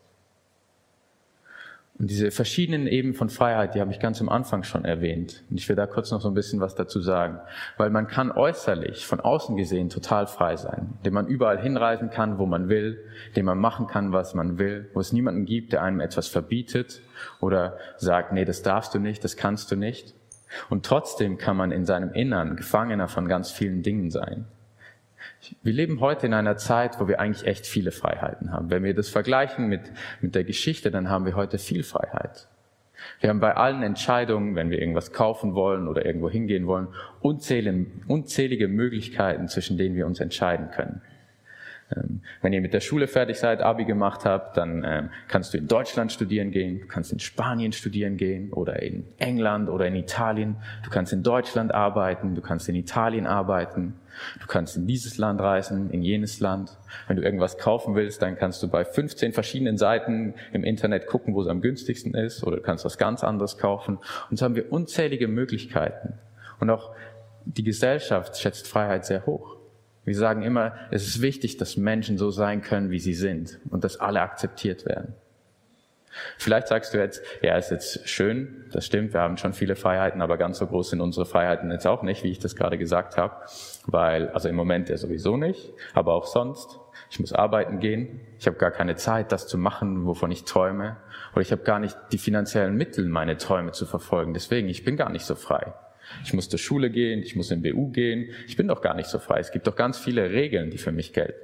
Und 2.00 2.08
diese 2.10 2.30
verschiedenen 2.30 2.86
Ebenen 2.86 3.14
von 3.14 3.28
Freiheit, 3.28 3.74
die 3.74 3.80
habe 3.82 3.90
ich 3.90 4.00
ganz 4.00 4.22
am 4.22 4.30
Anfang 4.30 4.62
schon 4.62 4.86
erwähnt. 4.86 5.44
Und 5.50 5.58
ich 5.58 5.68
will 5.68 5.76
da 5.76 5.86
kurz 5.86 6.10
noch 6.10 6.22
so 6.22 6.28
ein 6.28 6.34
bisschen 6.34 6.58
was 6.58 6.74
dazu 6.74 6.98
sagen. 6.98 7.40
Weil 7.76 7.90
man 7.90 8.06
kann 8.06 8.32
äußerlich, 8.32 9.06
von 9.06 9.20
außen 9.20 9.54
gesehen, 9.54 9.90
total 9.90 10.26
frei 10.26 10.56
sein. 10.56 10.94
Indem 10.96 11.12
man 11.12 11.26
überall 11.26 11.60
hinreisen 11.60 12.08
kann, 12.08 12.38
wo 12.38 12.46
man 12.46 12.70
will. 12.70 13.04
Indem 13.28 13.44
man 13.44 13.58
machen 13.58 13.86
kann, 13.86 14.14
was 14.14 14.34
man 14.34 14.58
will. 14.58 14.88
Wo 14.94 15.00
es 15.00 15.12
niemanden 15.12 15.44
gibt, 15.44 15.74
der 15.74 15.82
einem 15.82 16.00
etwas 16.00 16.26
verbietet 16.26 17.02
oder 17.38 17.76
sagt, 17.98 18.32
nee, 18.32 18.46
das 18.46 18.62
darfst 18.62 18.94
du 18.94 18.98
nicht, 18.98 19.22
das 19.22 19.36
kannst 19.36 19.70
du 19.70 19.76
nicht. 19.76 20.14
Und 20.70 20.86
trotzdem 20.86 21.36
kann 21.36 21.58
man 21.58 21.70
in 21.70 21.84
seinem 21.84 22.14
Innern 22.14 22.56
Gefangener 22.56 23.08
von 23.08 23.28
ganz 23.28 23.50
vielen 23.50 23.82
Dingen 23.82 24.10
sein. 24.10 24.46
Wir 25.62 25.72
leben 25.72 26.00
heute 26.00 26.26
in 26.26 26.34
einer 26.34 26.56
Zeit, 26.56 27.00
wo 27.00 27.08
wir 27.08 27.20
eigentlich 27.20 27.46
echt 27.46 27.66
viele 27.66 27.92
Freiheiten 27.92 28.52
haben. 28.52 28.70
Wenn 28.70 28.82
wir 28.82 28.94
das 28.94 29.08
vergleichen 29.08 29.68
mit, 29.68 29.82
mit 30.20 30.34
der 30.34 30.44
Geschichte, 30.44 30.90
dann 30.90 31.08
haben 31.08 31.26
wir 31.26 31.36
heute 31.36 31.58
viel 31.58 31.82
Freiheit. 31.82 32.48
Wir 33.20 33.30
haben 33.30 33.40
bei 33.40 33.56
allen 33.56 33.82
Entscheidungen, 33.82 34.56
wenn 34.56 34.70
wir 34.70 34.78
irgendwas 34.78 35.12
kaufen 35.12 35.54
wollen 35.54 35.88
oder 35.88 36.04
irgendwo 36.04 36.28
hingehen 36.28 36.66
wollen, 36.66 36.88
unzählige, 37.20 37.86
unzählige 38.08 38.68
Möglichkeiten, 38.68 39.48
zwischen 39.48 39.78
denen 39.78 39.96
wir 39.96 40.06
uns 40.06 40.20
entscheiden 40.20 40.70
können. 40.70 41.00
Ähm, 41.96 42.20
wenn 42.42 42.52
ihr 42.52 42.60
mit 42.60 42.72
der 42.72 42.80
Schule 42.80 43.06
fertig 43.06 43.38
seid, 43.38 43.60
Abi 43.60 43.84
gemacht 43.84 44.24
habt, 44.24 44.56
dann 44.56 44.84
ähm, 44.86 45.10
kannst 45.28 45.54
du 45.54 45.58
in 45.58 45.66
Deutschland 45.66 46.12
studieren 46.12 46.50
gehen, 46.50 46.80
du 46.80 46.86
kannst 46.86 47.12
in 47.12 47.18
Spanien 47.18 47.72
studieren 47.72 48.16
gehen 48.16 48.52
oder 48.52 48.82
in 48.82 49.04
England 49.18 49.68
oder 49.68 49.86
in 49.86 49.96
Italien. 49.96 50.56
Du 50.84 50.90
kannst 50.90 51.12
in 51.12 51.22
Deutschland 51.22 51.74
arbeiten, 51.74 52.34
du 52.34 52.40
kannst 52.40 52.68
in 52.68 52.74
Italien 52.74 53.26
arbeiten, 53.26 53.94
du 54.40 54.46
kannst 54.46 54.76
in 54.76 54.86
dieses 54.86 55.18
Land 55.18 55.40
reisen, 55.40 55.90
in 55.90 56.02
jenes 56.02 56.40
Land. 56.40 56.76
Wenn 57.08 57.16
du 57.16 57.22
irgendwas 57.22 57.58
kaufen 57.58 57.94
willst, 57.94 58.22
dann 58.22 58.36
kannst 58.36 58.62
du 58.62 58.68
bei 58.68 58.84
15 58.84 59.32
verschiedenen 59.32 59.76
Seiten 59.76 60.34
im 60.52 60.64
Internet 60.64 61.06
gucken, 61.06 61.34
wo 61.34 61.42
es 61.42 61.48
am 61.48 61.60
günstigsten 61.60 62.14
ist 62.14 62.44
oder 62.44 62.56
du 62.56 62.62
kannst 62.62 62.84
was 62.84 62.98
ganz 62.98 63.24
anderes 63.24 63.58
kaufen. 63.58 63.98
Und 64.30 64.38
so 64.38 64.44
haben 64.44 64.54
wir 64.54 64.72
unzählige 64.72 65.28
Möglichkeiten. 65.28 66.14
Und 66.60 66.70
auch 66.70 66.94
die 67.44 67.64
Gesellschaft 67.64 68.38
schätzt 68.38 68.68
Freiheit 68.68 69.04
sehr 69.06 69.26
hoch. 69.26 69.59
Wir 70.04 70.16
sagen 70.16 70.42
immer, 70.42 70.74
es 70.90 71.06
ist 71.06 71.20
wichtig, 71.20 71.56
dass 71.56 71.76
Menschen 71.76 72.18
so 72.18 72.30
sein 72.30 72.62
können, 72.62 72.90
wie 72.90 73.00
sie 73.00 73.14
sind 73.14 73.60
und 73.70 73.84
dass 73.84 73.98
alle 73.98 74.22
akzeptiert 74.22 74.86
werden. 74.86 75.14
Vielleicht 76.38 76.68
sagst 76.68 76.92
du 76.92 76.98
jetzt, 76.98 77.22
ja, 77.42 77.56
ist 77.56 77.70
jetzt 77.70 78.08
schön, 78.08 78.64
das 78.72 78.84
stimmt, 78.84 79.12
wir 79.12 79.20
haben 79.20 79.36
schon 79.36 79.52
viele 79.52 79.76
Freiheiten, 79.76 80.22
aber 80.22 80.38
ganz 80.38 80.58
so 80.58 80.66
groß 80.66 80.90
sind 80.90 81.00
unsere 81.00 81.24
Freiheiten 81.24 81.70
jetzt 81.70 81.86
auch 81.86 82.02
nicht, 82.02 82.24
wie 82.24 82.30
ich 82.30 82.38
das 82.38 82.56
gerade 82.56 82.78
gesagt 82.78 83.16
habe, 83.16 83.36
weil, 83.86 84.28
also 84.30 84.48
im 84.48 84.56
Moment 84.56 84.88
ja 84.88 84.96
sowieso 84.96 85.36
nicht, 85.36 85.72
aber 85.94 86.14
auch 86.14 86.26
sonst. 86.26 86.80
Ich 87.10 87.20
muss 87.20 87.32
arbeiten 87.32 87.80
gehen, 87.80 88.20
ich 88.38 88.46
habe 88.46 88.56
gar 88.56 88.70
keine 88.70 88.96
Zeit, 88.96 89.32
das 89.32 89.46
zu 89.46 89.58
machen, 89.58 90.06
wovon 90.06 90.30
ich 90.30 90.44
träume, 90.44 90.96
oder 91.32 91.42
ich 91.42 91.52
habe 91.52 91.62
gar 91.62 91.78
nicht 91.78 91.96
die 92.12 92.18
finanziellen 92.18 92.76
Mittel, 92.76 93.08
meine 93.08 93.36
Träume 93.36 93.72
zu 93.72 93.86
verfolgen. 93.86 94.34
Deswegen, 94.34 94.68
ich 94.68 94.84
bin 94.84 94.96
gar 94.96 95.10
nicht 95.10 95.24
so 95.24 95.34
frei. 95.34 95.74
Ich 96.24 96.32
muss 96.32 96.48
zur 96.48 96.58
Schule 96.58 96.90
gehen, 96.90 97.22
ich 97.22 97.36
muss 97.36 97.50
in 97.50 97.62
BU 97.62 97.90
gehen. 97.90 98.30
Ich 98.46 98.56
bin 98.56 98.68
doch 98.68 98.82
gar 98.82 98.94
nicht 98.94 99.08
so 99.08 99.18
frei. 99.18 99.38
Es 99.40 99.52
gibt 99.52 99.66
doch 99.66 99.76
ganz 99.76 99.98
viele 99.98 100.30
Regeln, 100.30 100.70
die 100.70 100.78
für 100.78 100.92
mich 100.92 101.12
gelten. 101.12 101.38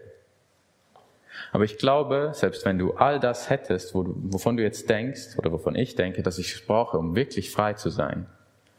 Aber 1.52 1.64
ich 1.64 1.78
glaube, 1.78 2.32
selbst 2.35 2.64
wenn 2.64 2.78
du 2.78 2.94
all 2.94 3.20
das 3.20 3.50
hättest, 3.50 3.94
wovon 3.94 4.56
du 4.56 4.62
jetzt 4.62 4.88
denkst 4.90 5.38
oder 5.38 5.52
wovon 5.52 5.75
ich 5.75 5.94
denke, 5.94 6.23
dass 6.23 6.38
ich 6.38 6.54
es 6.54 6.61
brauche, 6.61 6.99
um 6.99 7.14
wirklich 7.14 7.50
frei 7.50 7.75
zu 7.75 7.90
sein, 7.90 8.26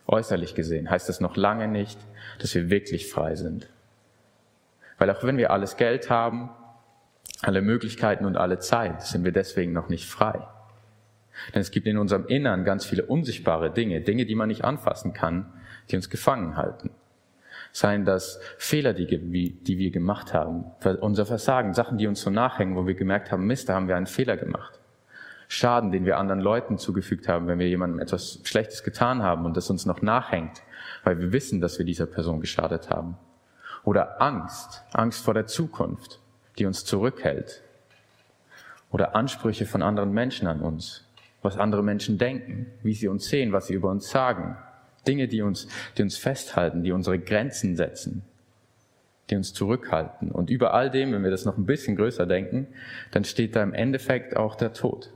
äußerlich 0.07 0.55
gesehen, 0.55 0.89
heißt 0.89 1.09
das 1.09 1.19
noch 1.19 1.35
lange 1.35 1.67
nicht, 1.67 1.97
dass 2.39 2.53
wir 2.55 2.69
wirklich 2.69 3.09
frei 3.09 3.35
sind. 3.35 3.69
Weil 4.97 5.09
auch 5.09 5.23
wenn 5.23 5.37
wir 5.37 5.51
alles 5.51 5.77
Geld 5.77 6.09
haben, 6.09 6.49
alle 7.41 7.61
Möglichkeiten 7.61 8.25
und 8.25 8.35
alle 8.35 8.59
Zeit, 8.59 9.03
sind 9.03 9.23
wir 9.23 9.31
deswegen 9.31 9.73
noch 9.73 9.89
nicht 9.89 10.07
frei. 10.07 10.47
Denn 11.53 11.61
es 11.61 11.71
gibt 11.71 11.85
in 11.85 11.97
unserem 11.97 12.25
Innern 12.27 12.65
ganz 12.65 12.85
viele 12.85 13.05
unsichtbare 13.05 13.71
Dinge, 13.71 14.01
Dinge, 14.01 14.25
die 14.25 14.35
man 14.35 14.47
nicht 14.47 14.63
anfassen 14.63 15.13
kann, 15.13 15.53
die 15.89 15.95
uns 15.95 16.09
gefangen 16.09 16.57
halten. 16.57 16.89
Seien 17.71 18.05
das 18.05 18.39
Fehler, 18.57 18.93
die, 18.93 19.05
die 19.05 19.77
wir 19.77 19.91
gemacht 19.91 20.33
haben, 20.33 20.65
unser 21.01 21.25
Versagen, 21.25 21.73
Sachen, 21.73 21.97
die 21.97 22.07
uns 22.07 22.21
so 22.21 22.29
nachhängen, 22.29 22.75
wo 22.75 22.87
wir 22.87 22.95
gemerkt 22.95 23.31
haben, 23.31 23.45
Mist, 23.45 23.69
da 23.69 23.75
haben 23.75 23.87
wir 23.87 23.95
einen 23.95 24.07
Fehler 24.07 24.37
gemacht. 24.37 24.79
Schaden, 25.47 25.91
den 25.91 26.05
wir 26.05 26.17
anderen 26.17 26.41
Leuten 26.41 26.77
zugefügt 26.77 27.27
haben, 27.27 27.47
wenn 27.47 27.59
wir 27.59 27.69
jemandem 27.69 27.99
etwas 27.99 28.41
Schlechtes 28.43 28.83
getan 28.83 29.23
haben 29.23 29.45
und 29.45 29.55
das 29.55 29.69
uns 29.69 29.85
noch 29.85 30.01
nachhängt, 30.01 30.61
weil 31.03 31.19
wir 31.19 31.31
wissen, 31.31 31.61
dass 31.61 31.77
wir 31.77 31.85
dieser 31.85 32.05
Person 32.05 32.41
geschadet 32.41 32.89
haben. 32.89 33.17
Oder 33.83 34.21
Angst, 34.21 34.83
Angst 34.91 35.23
vor 35.23 35.33
der 35.33 35.45
Zukunft, 35.45 36.19
die 36.57 36.65
uns 36.65 36.83
zurückhält. 36.83 37.63
Oder 38.91 39.15
Ansprüche 39.15 39.65
von 39.65 39.81
anderen 39.81 40.11
Menschen 40.11 40.47
an 40.47 40.61
uns, 40.61 41.05
was 41.41 41.57
andere 41.57 41.83
Menschen 41.83 42.17
denken, 42.17 42.67
wie 42.83 42.93
sie 42.93 43.07
uns 43.07 43.29
sehen, 43.29 43.53
was 43.53 43.67
sie 43.67 43.73
über 43.73 43.89
uns 43.89 44.09
sagen, 44.09 44.57
Dinge, 45.07 45.27
die 45.27 45.41
uns, 45.41 45.67
die 45.97 46.03
uns 46.03 46.17
festhalten, 46.17 46.83
die 46.83 46.91
unsere 46.91 47.19
Grenzen 47.19 47.75
setzen, 47.75 48.23
die 49.29 49.35
uns 49.35 49.53
zurückhalten. 49.53 50.31
Und 50.31 50.49
über 50.49 50.73
all 50.73 50.89
dem, 50.89 51.13
wenn 51.13 51.23
wir 51.23 51.31
das 51.31 51.45
noch 51.45 51.57
ein 51.57 51.65
bisschen 51.65 51.95
größer 51.95 52.25
denken, 52.25 52.67
dann 53.11 53.23
steht 53.23 53.55
da 53.55 53.63
im 53.63 53.73
Endeffekt 53.73 54.35
auch 54.35 54.55
der 54.55 54.73
Tod. 54.73 55.11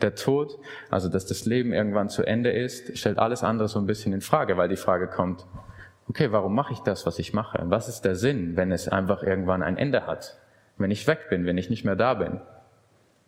Der 0.00 0.14
Tod, 0.14 0.58
also 0.90 1.08
dass 1.08 1.26
das 1.26 1.46
Leben 1.46 1.72
irgendwann 1.72 2.08
zu 2.08 2.24
Ende 2.24 2.50
ist, 2.50 2.98
stellt 2.98 3.18
alles 3.18 3.44
andere 3.44 3.68
so 3.68 3.78
ein 3.78 3.86
bisschen 3.86 4.12
in 4.12 4.20
Frage, 4.20 4.56
weil 4.56 4.68
die 4.68 4.76
Frage 4.76 5.06
kommt, 5.06 5.46
okay, 6.08 6.32
warum 6.32 6.54
mache 6.54 6.72
ich 6.72 6.80
das, 6.80 7.06
was 7.06 7.18
ich 7.18 7.32
mache? 7.32 7.58
Was 7.64 7.88
ist 7.88 8.02
der 8.02 8.16
Sinn, 8.16 8.56
wenn 8.56 8.72
es 8.72 8.88
einfach 8.88 9.22
irgendwann 9.22 9.62
ein 9.62 9.76
Ende 9.76 10.06
hat? 10.06 10.38
Wenn 10.76 10.90
ich 10.90 11.06
weg 11.06 11.28
bin, 11.30 11.46
wenn 11.46 11.58
ich 11.58 11.70
nicht 11.70 11.84
mehr 11.84 11.96
da 11.96 12.14
bin? 12.14 12.40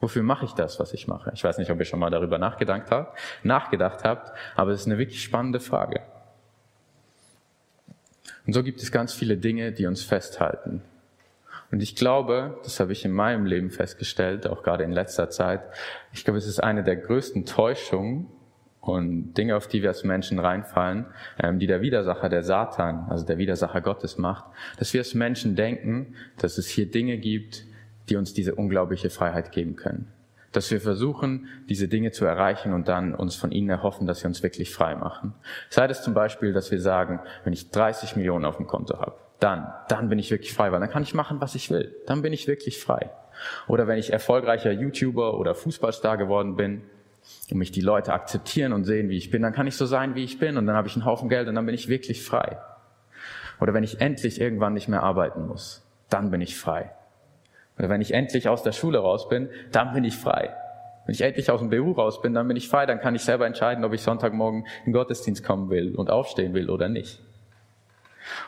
Wofür 0.00 0.22
mache 0.22 0.44
ich 0.44 0.52
das, 0.52 0.78
was 0.80 0.92
ich 0.92 1.08
mache? 1.08 1.30
Ich 1.34 1.42
weiß 1.42 1.58
nicht, 1.58 1.70
ob 1.70 1.78
ihr 1.78 1.84
schon 1.84 2.00
mal 2.00 2.10
darüber 2.10 2.38
nachgedacht 2.38 2.90
habt, 2.90 3.18
nachgedacht 3.42 4.04
habt, 4.04 4.32
aber 4.56 4.72
es 4.72 4.80
ist 4.80 4.86
eine 4.86 4.98
wirklich 4.98 5.22
spannende 5.22 5.60
Frage. 5.60 6.02
Und 8.46 8.52
so 8.52 8.62
gibt 8.62 8.82
es 8.82 8.92
ganz 8.92 9.14
viele 9.14 9.36
Dinge, 9.36 9.72
die 9.72 9.86
uns 9.86 10.02
festhalten. 10.02 10.82
Und 11.70 11.82
ich 11.82 11.96
glaube, 11.96 12.60
das 12.62 12.78
habe 12.78 12.92
ich 12.92 13.04
in 13.04 13.12
meinem 13.12 13.46
Leben 13.46 13.70
festgestellt, 13.70 14.46
auch 14.46 14.62
gerade 14.62 14.84
in 14.84 14.92
letzter 14.92 15.30
Zeit, 15.30 15.60
ich 16.12 16.24
glaube, 16.24 16.38
es 16.38 16.46
ist 16.46 16.62
eine 16.62 16.84
der 16.84 16.96
größten 16.96 17.46
Täuschungen 17.46 18.26
und 18.80 19.34
Dinge, 19.34 19.56
auf 19.56 19.66
die 19.66 19.82
wir 19.82 19.88
als 19.88 20.04
Menschen 20.04 20.38
reinfallen, 20.38 21.06
ähm, 21.42 21.58
die 21.58 21.66
der 21.66 21.80
Widersacher, 21.80 22.28
der 22.28 22.42
Satan, 22.42 23.06
also 23.08 23.24
der 23.24 23.38
Widersacher 23.38 23.80
Gottes 23.80 24.18
macht, 24.18 24.44
dass 24.78 24.92
wir 24.92 25.00
als 25.00 25.14
Menschen 25.14 25.56
denken, 25.56 26.14
dass 26.38 26.58
es 26.58 26.68
hier 26.68 26.90
Dinge 26.90 27.16
gibt, 27.18 27.64
die 28.08 28.16
uns 28.16 28.34
diese 28.34 28.54
unglaubliche 28.54 29.10
Freiheit 29.10 29.52
geben 29.52 29.76
können. 29.76 30.12
Dass 30.52 30.70
wir 30.70 30.80
versuchen, 30.80 31.48
diese 31.68 31.88
Dinge 31.88 32.12
zu 32.12 32.24
erreichen 32.24 32.72
und 32.72 32.86
dann 32.86 33.14
uns 33.14 33.34
von 33.34 33.50
ihnen 33.50 33.70
erhoffen, 33.70 34.06
dass 34.06 34.20
sie 34.20 34.26
uns 34.26 34.42
wirklich 34.42 34.72
frei 34.72 34.94
machen. 34.94 35.34
Sei 35.68 35.86
es 35.86 36.02
zum 36.02 36.14
Beispiel, 36.14 36.52
dass 36.52 36.70
wir 36.70 36.80
sagen, 36.80 37.20
wenn 37.42 37.52
ich 37.52 37.70
30 37.70 38.14
Millionen 38.16 38.44
auf 38.44 38.58
dem 38.58 38.66
Konto 38.66 38.98
habe, 39.00 39.16
dann, 39.40 39.72
dann 39.88 40.08
bin 40.08 40.18
ich 40.18 40.30
wirklich 40.30 40.54
frei, 40.54 40.70
weil 40.70 40.80
dann 40.80 40.90
kann 40.90 41.02
ich 41.02 41.12
machen, 41.12 41.40
was 41.40 41.54
ich 41.54 41.70
will. 41.70 41.94
Dann 42.06 42.22
bin 42.22 42.32
ich 42.32 42.46
wirklich 42.46 42.80
frei. 42.80 43.10
Oder 43.66 43.86
wenn 43.86 43.98
ich 43.98 44.12
erfolgreicher 44.12 44.70
YouTuber 44.70 45.38
oder 45.38 45.54
Fußballstar 45.54 46.16
geworden 46.16 46.56
bin 46.56 46.82
und 47.50 47.58
mich 47.58 47.72
die 47.72 47.80
Leute 47.80 48.12
akzeptieren 48.12 48.72
und 48.72 48.84
sehen, 48.84 49.08
wie 49.08 49.16
ich 49.16 49.30
bin, 49.30 49.42
dann 49.42 49.52
kann 49.52 49.66
ich 49.66 49.76
so 49.76 49.86
sein, 49.86 50.14
wie 50.14 50.24
ich 50.24 50.38
bin 50.38 50.56
und 50.56 50.66
dann 50.66 50.76
habe 50.76 50.88
ich 50.88 50.94
einen 50.94 51.04
Haufen 51.04 51.28
Geld 51.28 51.48
und 51.48 51.56
dann 51.56 51.66
bin 51.66 51.74
ich 51.74 51.88
wirklich 51.88 52.24
frei. 52.24 52.58
Oder 53.60 53.74
wenn 53.74 53.84
ich 53.84 54.00
endlich 54.00 54.40
irgendwann 54.40 54.74
nicht 54.74 54.88
mehr 54.88 55.02
arbeiten 55.02 55.46
muss, 55.46 55.84
dann 56.10 56.30
bin 56.30 56.40
ich 56.40 56.56
frei. 56.56 56.90
Oder 57.78 57.88
wenn 57.88 58.00
ich 58.00 58.14
endlich 58.14 58.48
aus 58.48 58.62
der 58.62 58.72
Schule 58.72 58.98
raus 58.98 59.28
bin, 59.28 59.48
dann 59.72 59.92
bin 59.92 60.04
ich 60.04 60.16
frei. 60.16 60.54
Wenn 61.06 61.14
ich 61.14 61.20
endlich 61.20 61.50
aus 61.50 61.60
dem 61.60 61.70
BU 61.70 61.92
raus 61.92 62.22
bin, 62.22 62.34
dann 62.34 62.48
bin 62.48 62.56
ich 62.56 62.68
frei, 62.68 62.86
dann 62.86 63.00
kann 63.00 63.14
ich 63.14 63.22
selber 63.22 63.46
entscheiden, 63.46 63.84
ob 63.84 63.92
ich 63.92 64.02
Sonntagmorgen 64.02 64.64
in 64.84 64.84
den 64.86 64.92
Gottesdienst 64.94 65.44
kommen 65.44 65.68
will 65.70 65.94
und 65.94 66.10
aufstehen 66.10 66.54
will 66.54 66.70
oder 66.70 66.88
nicht. 66.88 67.20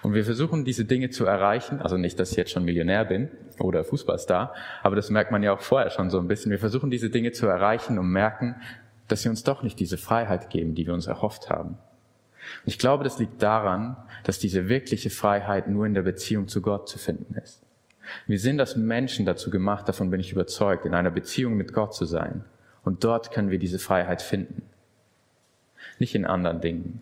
Und 0.02 0.14
wir 0.14 0.25
versuchen 0.25 0.64
diese 0.64 0.87
Dinge 0.87 1.11
zu 1.11 1.26
erreichen, 1.26 1.80
also 1.80 1.99
nicht, 1.99 2.18
dass 2.18 2.30
ich 2.30 2.37
jetzt 2.38 2.50
schon 2.50 2.64
Millionär 2.64 3.04
bin 3.04 3.28
oder 3.59 3.85
Fußballstar, 3.85 4.54
aber 4.83 4.97
das 4.97 5.11
merkt 5.11 5.33
man 5.33 5.42
ja 5.42 5.52
auch 5.52 5.61
vorher 5.61 5.90
schon 5.90 6.09
so 6.09 6.18
ein 6.18 6.28
bisschen. 6.28 6.50
Wir 6.50 6.59
versuchen 6.59 6.90
diese 6.90 7.11
Dinge 7.11 7.33
zu 7.33 7.47
erreichen 7.47 7.99
und 7.99 8.09
merken, 8.09 8.56
dass 9.09 9.23
sie 9.23 9.28
uns 9.28 9.45
doch 9.45 9.62
nicht 9.62 9.78
diese 9.78 9.99
Freiheit 9.99 10.49
geben, 10.49 10.75
die 10.75 10.87
wir 10.87 10.95
uns 10.95 11.06
erhofft 11.06 11.50
haben. 11.50 11.76
Und 12.64 12.68
ich 12.68 12.78
glaube, 12.78 13.04
das 13.04 13.18
liegt 13.18 13.42
daran, 13.42 13.97
dass 14.25 14.38
diese 14.38 14.68
wirkliche 14.68 15.11
Freiheit 15.11 15.68
nur 15.68 15.85
in 15.85 15.95
der 15.95 16.02
Beziehung 16.02 16.49
zu 16.49 16.62
Gott 16.62 16.88
zu 16.88 16.99
finden 16.99 17.35
ist. 17.35 17.65
Wir 18.27 18.39
sind 18.39 18.61
als 18.61 18.77
Menschen 18.77 19.27
dazu 19.27 19.51
gemacht, 19.51 19.89
davon 19.89 20.11
bin 20.11 20.21
ich 20.21 20.33
überzeugt, 20.33 20.87
in 20.87 20.95
einer 20.95 21.11
Beziehung 21.11 21.55
mit 21.57 21.73
Gott 21.73 21.95
zu 21.95 22.05
sein. 22.05 22.45
Und 22.85 23.05
dort 23.05 23.33
können 23.33 23.51
wir 23.51 23.59
diese 23.59 23.79
Freiheit 23.79 24.23
finden. 24.23 24.63
Nicht 25.99 26.15
in 26.15 26.25
anderen 26.25 26.61
Dingen. 26.61 27.01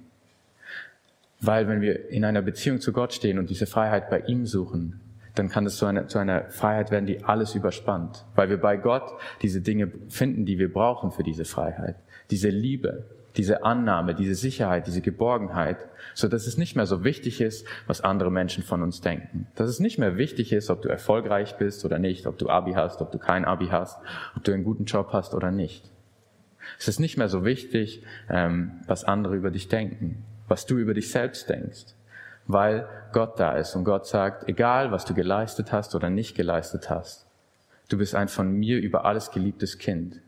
Weil 1.41 1.69
wenn 1.69 1.81
wir 1.81 2.09
in 2.09 2.25
einer 2.25 2.43
Beziehung 2.43 2.81
zu 2.81 2.93
Gott 2.93 3.13
stehen 3.13 3.39
und 3.39 3.51
diese 3.51 3.67
Freiheit 3.67 4.09
bei 4.09 4.21
ihm 4.21 4.47
suchen, 4.47 5.01
dann 5.35 5.49
kann 5.49 5.67
es 5.67 5.77
zu 5.77 5.87
einer, 5.87 6.07
zu 6.09 6.19
einer 6.19 6.51
Freiheit 6.51 6.91
werden, 6.91 7.07
die 7.07 7.25
alles 7.25 7.55
überspannt. 7.55 8.25
Weil 8.35 8.49
wir 8.49 8.61
bei 8.61 8.77
Gott 8.77 9.13
diese 9.43 9.61
Dinge 9.61 9.91
finden, 10.09 10.47
die 10.47 10.59
wir 10.59 10.73
brauchen 10.73 11.11
für 11.11 11.23
diese 11.23 11.45
Freiheit. 11.45 11.97
Diese 12.31 12.49
Liebe, 12.49 13.05
diese 13.37 13.65
Annahme, 13.65 14.15
diese 14.15 14.35
Sicherheit, 14.35 14.87
diese 14.87 15.01
Geborgenheit, 15.01 15.79
so 16.15 16.29
dass 16.29 16.47
es 16.47 16.57
nicht 16.57 16.77
mehr 16.77 16.87
so 16.87 17.03
wichtig 17.03 17.41
ist, 17.41 17.67
was 17.87 18.01
andere 18.01 18.31
Menschen 18.31 18.63
von 18.63 18.83
uns 18.83 19.01
denken. 19.01 19.49
Dass 19.57 19.69
es 19.69 19.81
nicht 19.81 19.99
mehr 19.99 20.17
wichtig 20.17 20.53
ist, 20.53 20.71
ob 20.71 20.83
du 20.83 20.89
erfolgreich 20.89 21.57
bist 21.57 21.85
oder 21.85 21.99
nicht, 21.99 22.27
ob 22.27 22.39
du 22.39 22.49
Abi 22.49 22.73
hast, 22.73 23.01
ob 23.01 23.11
du 23.11 23.19
kein 23.19 23.45
Abi 23.45 23.69
hast, 23.69 23.99
ob 24.37 24.45
du 24.45 24.53
einen 24.53 24.65
guten 24.65 24.85
Job 24.85 25.09
hast 25.13 25.35
oder 25.35 25.51
nicht. 25.51 25.91
Es 26.79 26.89
ist 26.89 27.01
nicht 27.01 27.17
mehr 27.17 27.29
so 27.29 27.45
wichtig, 27.45 28.03
ähm, 28.31 28.73
was 28.87 29.05
andere 29.05 29.37
über 29.37 29.51
dich 29.51 29.69
denken, 29.69 30.25
was 30.49 30.67
du 30.67 30.79
über 30.79 30.95
dich 30.95 31.11
selbst 31.11 31.49
denkst, 31.49 31.95
weil 32.47 32.89
Gott 33.13 33.39
da 33.39 33.57
ist 33.57 33.75
und 33.75 33.85
Gott 33.85 34.07
sagt, 34.07 34.49
egal 34.49 34.93
was 34.93 35.05
du 35.05 35.15
geleistet 35.15 35.73
hast 35.73 35.95
oder 35.95 36.09
nicht 36.09 36.35
geleistet 36.35 36.89
hast, 36.89 37.27
du 37.89 37.99
bist 37.99 38.15
ein 38.15 38.29
von 38.29 38.51
mir 38.53 38.79
über 38.79 39.05
alles 39.05 39.31
geliebtes 39.31 39.79
Kind. 39.79 40.21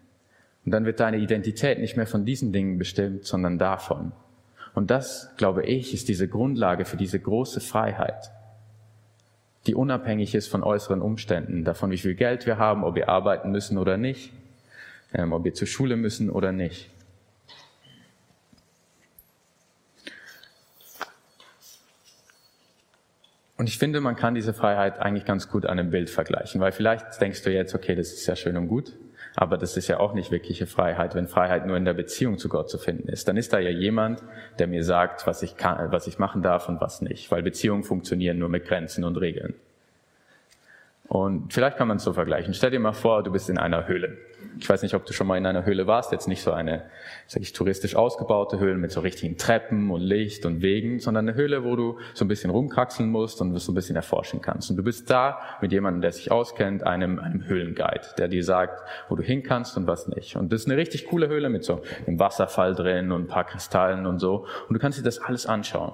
Und 0.66 0.72
dann 0.72 0.84
wird 0.84 0.98
deine 0.98 1.18
Identität 1.18 1.78
nicht 1.78 1.96
mehr 1.96 2.08
von 2.08 2.24
diesen 2.24 2.52
Dingen 2.52 2.76
bestimmt, 2.76 3.24
sondern 3.24 3.56
davon. 3.56 4.10
Und 4.74 4.90
das, 4.90 5.30
glaube 5.36 5.64
ich, 5.64 5.94
ist 5.94 6.08
diese 6.08 6.26
Grundlage 6.28 6.84
für 6.84 6.96
diese 6.96 7.20
große 7.20 7.60
Freiheit, 7.60 8.32
die 9.68 9.76
unabhängig 9.76 10.34
ist 10.34 10.48
von 10.48 10.64
äußeren 10.64 11.00
Umständen, 11.00 11.64
davon, 11.64 11.92
wie 11.92 11.98
viel 11.98 12.16
Geld 12.16 12.46
wir 12.46 12.58
haben, 12.58 12.82
ob 12.82 12.96
wir 12.96 13.08
arbeiten 13.08 13.52
müssen 13.52 13.78
oder 13.78 13.96
nicht, 13.96 14.32
ähm, 15.14 15.32
ob 15.32 15.44
wir 15.44 15.54
zur 15.54 15.68
Schule 15.68 15.96
müssen 15.96 16.30
oder 16.30 16.50
nicht. 16.50 16.90
Und 23.56 23.68
ich 23.68 23.78
finde, 23.78 24.00
man 24.00 24.16
kann 24.16 24.34
diese 24.34 24.52
Freiheit 24.52 24.98
eigentlich 24.98 25.24
ganz 25.24 25.48
gut 25.48 25.64
an 25.64 25.78
einem 25.78 25.90
Bild 25.90 26.10
vergleichen, 26.10 26.60
weil 26.60 26.72
vielleicht 26.72 27.20
denkst 27.20 27.42
du 27.42 27.52
jetzt, 27.52 27.74
okay, 27.74 27.94
das 27.94 28.12
ist 28.12 28.26
ja 28.26 28.34
schön 28.34 28.56
und 28.56 28.66
gut, 28.66 28.92
aber 29.36 29.58
das 29.58 29.76
ist 29.76 29.86
ja 29.86 30.00
auch 30.00 30.14
nicht 30.14 30.30
wirkliche 30.30 30.66
Freiheit, 30.66 31.14
wenn 31.14 31.28
Freiheit 31.28 31.66
nur 31.66 31.76
in 31.76 31.84
der 31.84 31.92
Beziehung 31.92 32.38
zu 32.38 32.48
Gott 32.48 32.70
zu 32.70 32.78
finden 32.78 33.08
ist. 33.08 33.28
Dann 33.28 33.36
ist 33.36 33.52
da 33.52 33.58
ja 33.58 33.70
jemand, 33.70 34.22
der 34.58 34.66
mir 34.66 34.82
sagt, 34.82 35.26
was 35.26 35.42
ich 35.42 35.56
kann, 35.56 35.92
was 35.92 36.06
ich 36.06 36.18
machen 36.18 36.42
darf 36.42 36.68
und 36.70 36.80
was 36.80 37.02
nicht, 37.02 37.30
weil 37.30 37.42
Beziehungen 37.42 37.84
funktionieren 37.84 38.38
nur 38.38 38.48
mit 38.48 38.64
Grenzen 38.64 39.04
und 39.04 39.16
Regeln. 39.18 39.54
Und 41.08 41.52
vielleicht 41.52 41.76
kann 41.76 41.88
man 41.88 41.98
es 41.98 42.04
so 42.04 42.12
vergleichen. 42.12 42.52
Stell 42.54 42.70
dir 42.70 42.80
mal 42.80 42.92
vor, 42.92 43.22
du 43.22 43.30
bist 43.30 43.48
in 43.48 43.58
einer 43.58 43.86
Höhle. 43.86 44.18
Ich 44.58 44.68
weiß 44.68 44.82
nicht, 44.82 44.94
ob 44.94 45.04
du 45.04 45.12
schon 45.12 45.26
mal 45.26 45.36
in 45.36 45.46
einer 45.46 45.64
Höhle 45.64 45.86
warst. 45.86 46.12
Jetzt 46.12 46.28
nicht 46.28 46.42
so 46.42 46.50
eine, 46.50 46.84
sag 47.26 47.42
ich, 47.42 47.52
touristisch 47.52 47.94
ausgebaute 47.94 48.58
Höhle 48.58 48.76
mit 48.76 48.90
so 48.90 49.00
richtigen 49.00 49.36
Treppen 49.36 49.90
und 49.90 50.00
Licht 50.00 50.46
und 50.46 50.62
Wegen, 50.62 50.98
sondern 50.98 51.28
eine 51.28 51.36
Höhle, 51.36 51.62
wo 51.62 51.76
du 51.76 51.98
so 52.14 52.24
ein 52.24 52.28
bisschen 52.28 52.50
rumkraxeln 52.50 53.08
musst 53.08 53.40
und 53.40 53.56
so 53.58 53.72
ein 53.72 53.74
bisschen 53.74 53.96
erforschen 53.96 54.40
kannst. 54.40 54.70
Und 54.70 54.76
du 54.76 54.82
bist 54.82 55.10
da 55.10 55.40
mit 55.60 55.72
jemandem, 55.72 56.00
der 56.00 56.12
sich 56.12 56.32
auskennt, 56.32 56.84
einem, 56.84 57.18
einem 57.18 57.46
Höhlenguide, 57.46 58.06
der 58.18 58.28
dir 58.28 58.42
sagt, 58.42 58.82
wo 59.08 59.14
du 59.14 59.22
hin 59.22 59.42
kannst 59.42 59.76
und 59.76 59.86
was 59.86 60.08
nicht. 60.08 60.36
Und 60.36 60.52
das 60.52 60.62
ist 60.62 60.66
eine 60.66 60.76
richtig 60.76 61.06
coole 61.06 61.28
Höhle 61.28 61.50
mit 61.50 61.64
so 61.64 61.82
einem 62.06 62.18
Wasserfall 62.18 62.74
drin 62.74 63.12
und 63.12 63.24
ein 63.24 63.28
paar 63.28 63.44
Kristallen 63.44 64.06
und 64.06 64.18
so. 64.18 64.46
Und 64.68 64.74
du 64.74 64.80
kannst 64.80 64.98
dir 64.98 65.04
das 65.04 65.18
alles 65.18 65.46
anschauen 65.46 65.92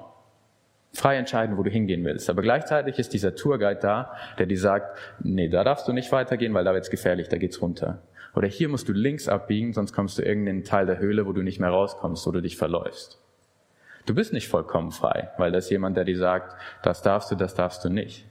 frei 0.92 1.16
entscheiden, 1.16 1.56
wo 1.56 1.62
du 1.62 1.70
hingehen 1.70 2.04
willst. 2.04 2.28
Aber 2.28 2.42
gleichzeitig 2.42 2.98
ist 2.98 3.12
dieser 3.12 3.34
Tourguide 3.34 3.80
da, 3.80 4.16
der 4.38 4.46
dir 4.46 4.58
sagt, 4.58 4.98
nee, 5.20 5.48
da 5.48 5.64
darfst 5.64 5.88
du 5.88 5.92
nicht 5.92 6.12
weitergehen, 6.12 6.52
weil 6.54 6.64
da 6.64 6.74
wird's 6.74 6.90
gefährlich, 6.90 7.28
da 7.28 7.38
geht's 7.38 7.62
runter. 7.62 8.02
Oder 8.34 8.48
hier 8.48 8.68
musst 8.68 8.88
du 8.88 8.92
links 8.92 9.28
abbiegen, 9.28 9.72
sonst 9.72 9.92
kommst 9.92 10.18
du 10.18 10.22
irgendeinen 10.22 10.64
Teil 10.64 10.86
der 10.86 10.98
Höhle, 10.98 11.26
wo 11.26 11.32
du 11.32 11.42
nicht 11.42 11.60
mehr 11.60 11.70
rauskommst, 11.70 12.26
wo 12.26 12.30
du 12.30 12.40
dich 12.40 12.56
verläufst. 12.56 13.20
Du 14.06 14.14
bist 14.14 14.32
nicht 14.32 14.48
vollkommen 14.48 14.90
frei, 14.90 15.30
weil 15.38 15.52
da 15.52 15.58
ist 15.58 15.70
jemand, 15.70 15.96
der 15.96 16.04
dir 16.04 16.18
sagt, 16.18 16.56
das 16.82 17.02
darfst 17.02 17.30
du, 17.30 17.36
das 17.36 17.54
darfst 17.54 17.84
du 17.84 17.88
nicht. 17.88 18.26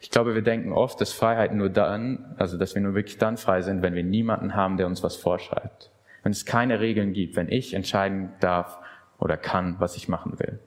Ich 0.00 0.10
glaube, 0.10 0.34
wir 0.34 0.42
denken 0.42 0.72
oft, 0.72 1.00
dass 1.00 1.12
Freiheit 1.12 1.54
nur 1.54 1.70
dann, 1.70 2.34
also 2.36 2.58
dass 2.58 2.74
wir 2.74 2.82
nur 2.82 2.94
wirklich 2.94 3.18
dann 3.18 3.38
frei 3.38 3.62
sind, 3.62 3.82
wenn 3.82 3.94
wir 3.94 4.04
niemanden 4.04 4.54
haben, 4.54 4.76
der 4.76 4.86
uns 4.86 5.02
was 5.02 5.16
vorschreibt. 5.16 5.90
Wenn 6.22 6.32
es 6.32 6.44
keine 6.44 6.80
Regeln 6.80 7.14
gibt, 7.14 7.36
wenn 7.36 7.48
ich 7.48 7.72
entscheiden 7.72 8.32
darf 8.40 8.78
oder 9.18 9.36
kann, 9.36 9.76
was 9.78 9.96
ich 9.96 10.08
machen 10.08 10.38
will. 10.38 10.58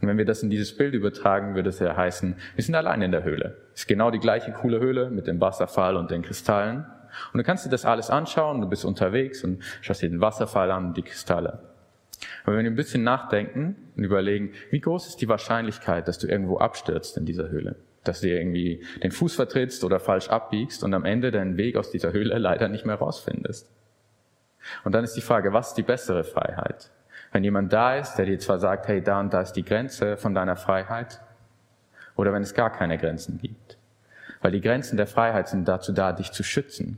Und 0.00 0.08
wenn 0.08 0.18
wir 0.18 0.24
das 0.24 0.42
in 0.42 0.50
dieses 0.50 0.76
Bild 0.76 0.94
übertragen, 0.94 1.54
würde 1.54 1.70
es 1.70 1.78
ja 1.78 1.96
heißen, 1.96 2.36
wir 2.54 2.64
sind 2.64 2.74
allein 2.74 3.02
in 3.02 3.12
der 3.12 3.24
Höhle. 3.24 3.56
Es 3.74 3.80
ist 3.80 3.86
genau 3.86 4.10
die 4.10 4.18
gleiche 4.18 4.52
coole 4.52 4.80
Höhle 4.80 5.10
mit 5.10 5.26
dem 5.26 5.40
Wasserfall 5.40 5.96
und 5.96 6.10
den 6.10 6.22
Kristallen. 6.22 6.84
Und 7.32 7.38
du 7.38 7.44
kannst 7.44 7.64
dir 7.64 7.70
das 7.70 7.84
alles 7.84 8.10
anschauen, 8.10 8.60
du 8.60 8.68
bist 8.68 8.84
unterwegs 8.84 9.42
und 9.42 9.62
schaust 9.80 10.02
dir 10.02 10.10
den 10.10 10.20
Wasserfall 10.20 10.70
an 10.70 10.86
und 10.88 10.96
die 10.96 11.02
Kristalle. 11.02 11.60
Aber 12.44 12.56
wenn 12.56 12.64
wir 12.64 12.70
ein 12.70 12.76
bisschen 12.76 13.02
nachdenken 13.02 13.76
und 13.96 14.04
überlegen, 14.04 14.52
wie 14.70 14.80
groß 14.80 15.06
ist 15.06 15.20
die 15.20 15.28
Wahrscheinlichkeit, 15.28 16.08
dass 16.08 16.18
du 16.18 16.26
irgendwo 16.26 16.58
abstürzt 16.58 17.16
in 17.16 17.26
dieser 17.26 17.48
Höhle? 17.48 17.76
Dass 18.04 18.20
du 18.20 18.28
irgendwie 18.28 18.84
den 19.02 19.10
Fuß 19.10 19.34
vertrittst 19.34 19.82
oder 19.84 19.98
falsch 19.98 20.28
abbiegst 20.28 20.84
und 20.84 20.94
am 20.94 21.04
Ende 21.04 21.30
deinen 21.30 21.56
Weg 21.56 21.76
aus 21.76 21.90
dieser 21.90 22.12
Höhle 22.12 22.38
leider 22.38 22.68
nicht 22.68 22.86
mehr 22.86 22.96
rausfindest. 22.96 23.70
Und 24.84 24.92
dann 24.92 25.04
ist 25.04 25.14
die 25.14 25.20
Frage, 25.20 25.52
was 25.52 25.68
ist 25.68 25.74
die 25.74 25.82
bessere 25.82 26.24
Freiheit? 26.24 26.90
Wenn 27.36 27.44
jemand 27.44 27.70
da 27.70 27.96
ist, 27.96 28.14
der 28.14 28.24
dir 28.24 28.38
zwar 28.38 28.58
sagt, 28.58 28.88
hey, 28.88 29.02
da 29.02 29.20
und 29.20 29.30
da 29.30 29.42
ist 29.42 29.52
die 29.52 29.62
Grenze 29.62 30.16
von 30.16 30.32
deiner 30.32 30.56
Freiheit, 30.56 31.20
oder 32.14 32.32
wenn 32.32 32.40
es 32.40 32.54
gar 32.54 32.72
keine 32.72 32.96
Grenzen 32.96 33.36
gibt. 33.36 33.76
Weil 34.40 34.52
die 34.52 34.62
Grenzen 34.62 34.96
der 34.96 35.06
Freiheit 35.06 35.46
sind 35.46 35.68
dazu 35.68 35.92
da, 35.92 36.12
dich 36.12 36.32
zu 36.32 36.42
schützen. 36.42 36.96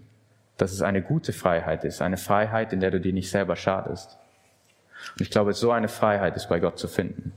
Dass 0.57 0.71
es 0.71 0.81
eine 0.81 1.03
gute 1.03 1.33
Freiheit 1.33 1.83
ist, 1.83 2.01
eine 2.01 2.19
Freiheit, 2.19 2.73
in 2.73 2.79
der 2.79 2.93
du 2.93 3.01
dir 3.01 3.13
nicht 3.13 3.33
selber 3.33 3.57
schadest. 3.57 4.17
Und 5.15 5.23
ich 5.23 5.31
glaube, 5.31 5.55
so 5.55 5.73
eine 5.73 5.89
Freiheit 5.89 6.37
ist 6.37 6.49
bei 6.49 6.61
Gott 6.61 6.79
zu 6.79 6.87
finden. 6.87 7.33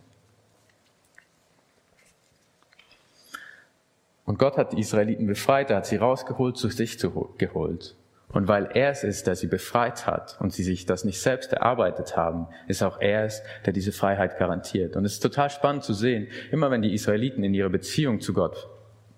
Und 4.26 4.38
Gott 4.38 4.58
hat 4.60 4.74
die 4.74 4.80
Israeliten 4.80 5.26
befreit, 5.26 5.72
er 5.72 5.78
hat 5.78 5.88
sie 5.88 5.98
rausgeholt, 5.98 6.56
zu 6.56 6.68
sich 6.68 7.00
geholt. 7.00 7.96
Und 8.34 8.48
weil 8.48 8.70
er 8.74 8.92
es 8.92 9.04
ist, 9.04 9.28
der 9.28 9.36
sie 9.36 9.48
befreit 9.48 10.08
hat 10.08 10.38
und 10.40 10.54
sie 10.54 10.64
sich 10.64 10.86
das 10.86 11.04
nicht 11.04 11.20
selbst 11.20 11.54
erarbeitet 11.54 12.16
haben, 12.16 12.48
ist 12.68 12.84
auch 12.84 13.00
er 13.02 13.26
es, 13.26 13.44
der 13.66 13.74
diese 13.74 13.92
Freiheit 13.92 14.38
garantiert. 14.38 14.96
Und 14.96 15.06
es 15.06 15.14
ist 15.14 15.20
total 15.20 15.50
spannend 15.50 15.84
zu 15.84 15.94
sehen, 15.94 16.28
immer 16.52 16.72
wenn 16.72 16.82
die 16.82 16.94
Israeliten 16.94 17.44
in 17.44 17.54
ihrer 17.54 17.70
Beziehung 17.70 18.22
zu 18.22 18.34
Gott 18.34 18.70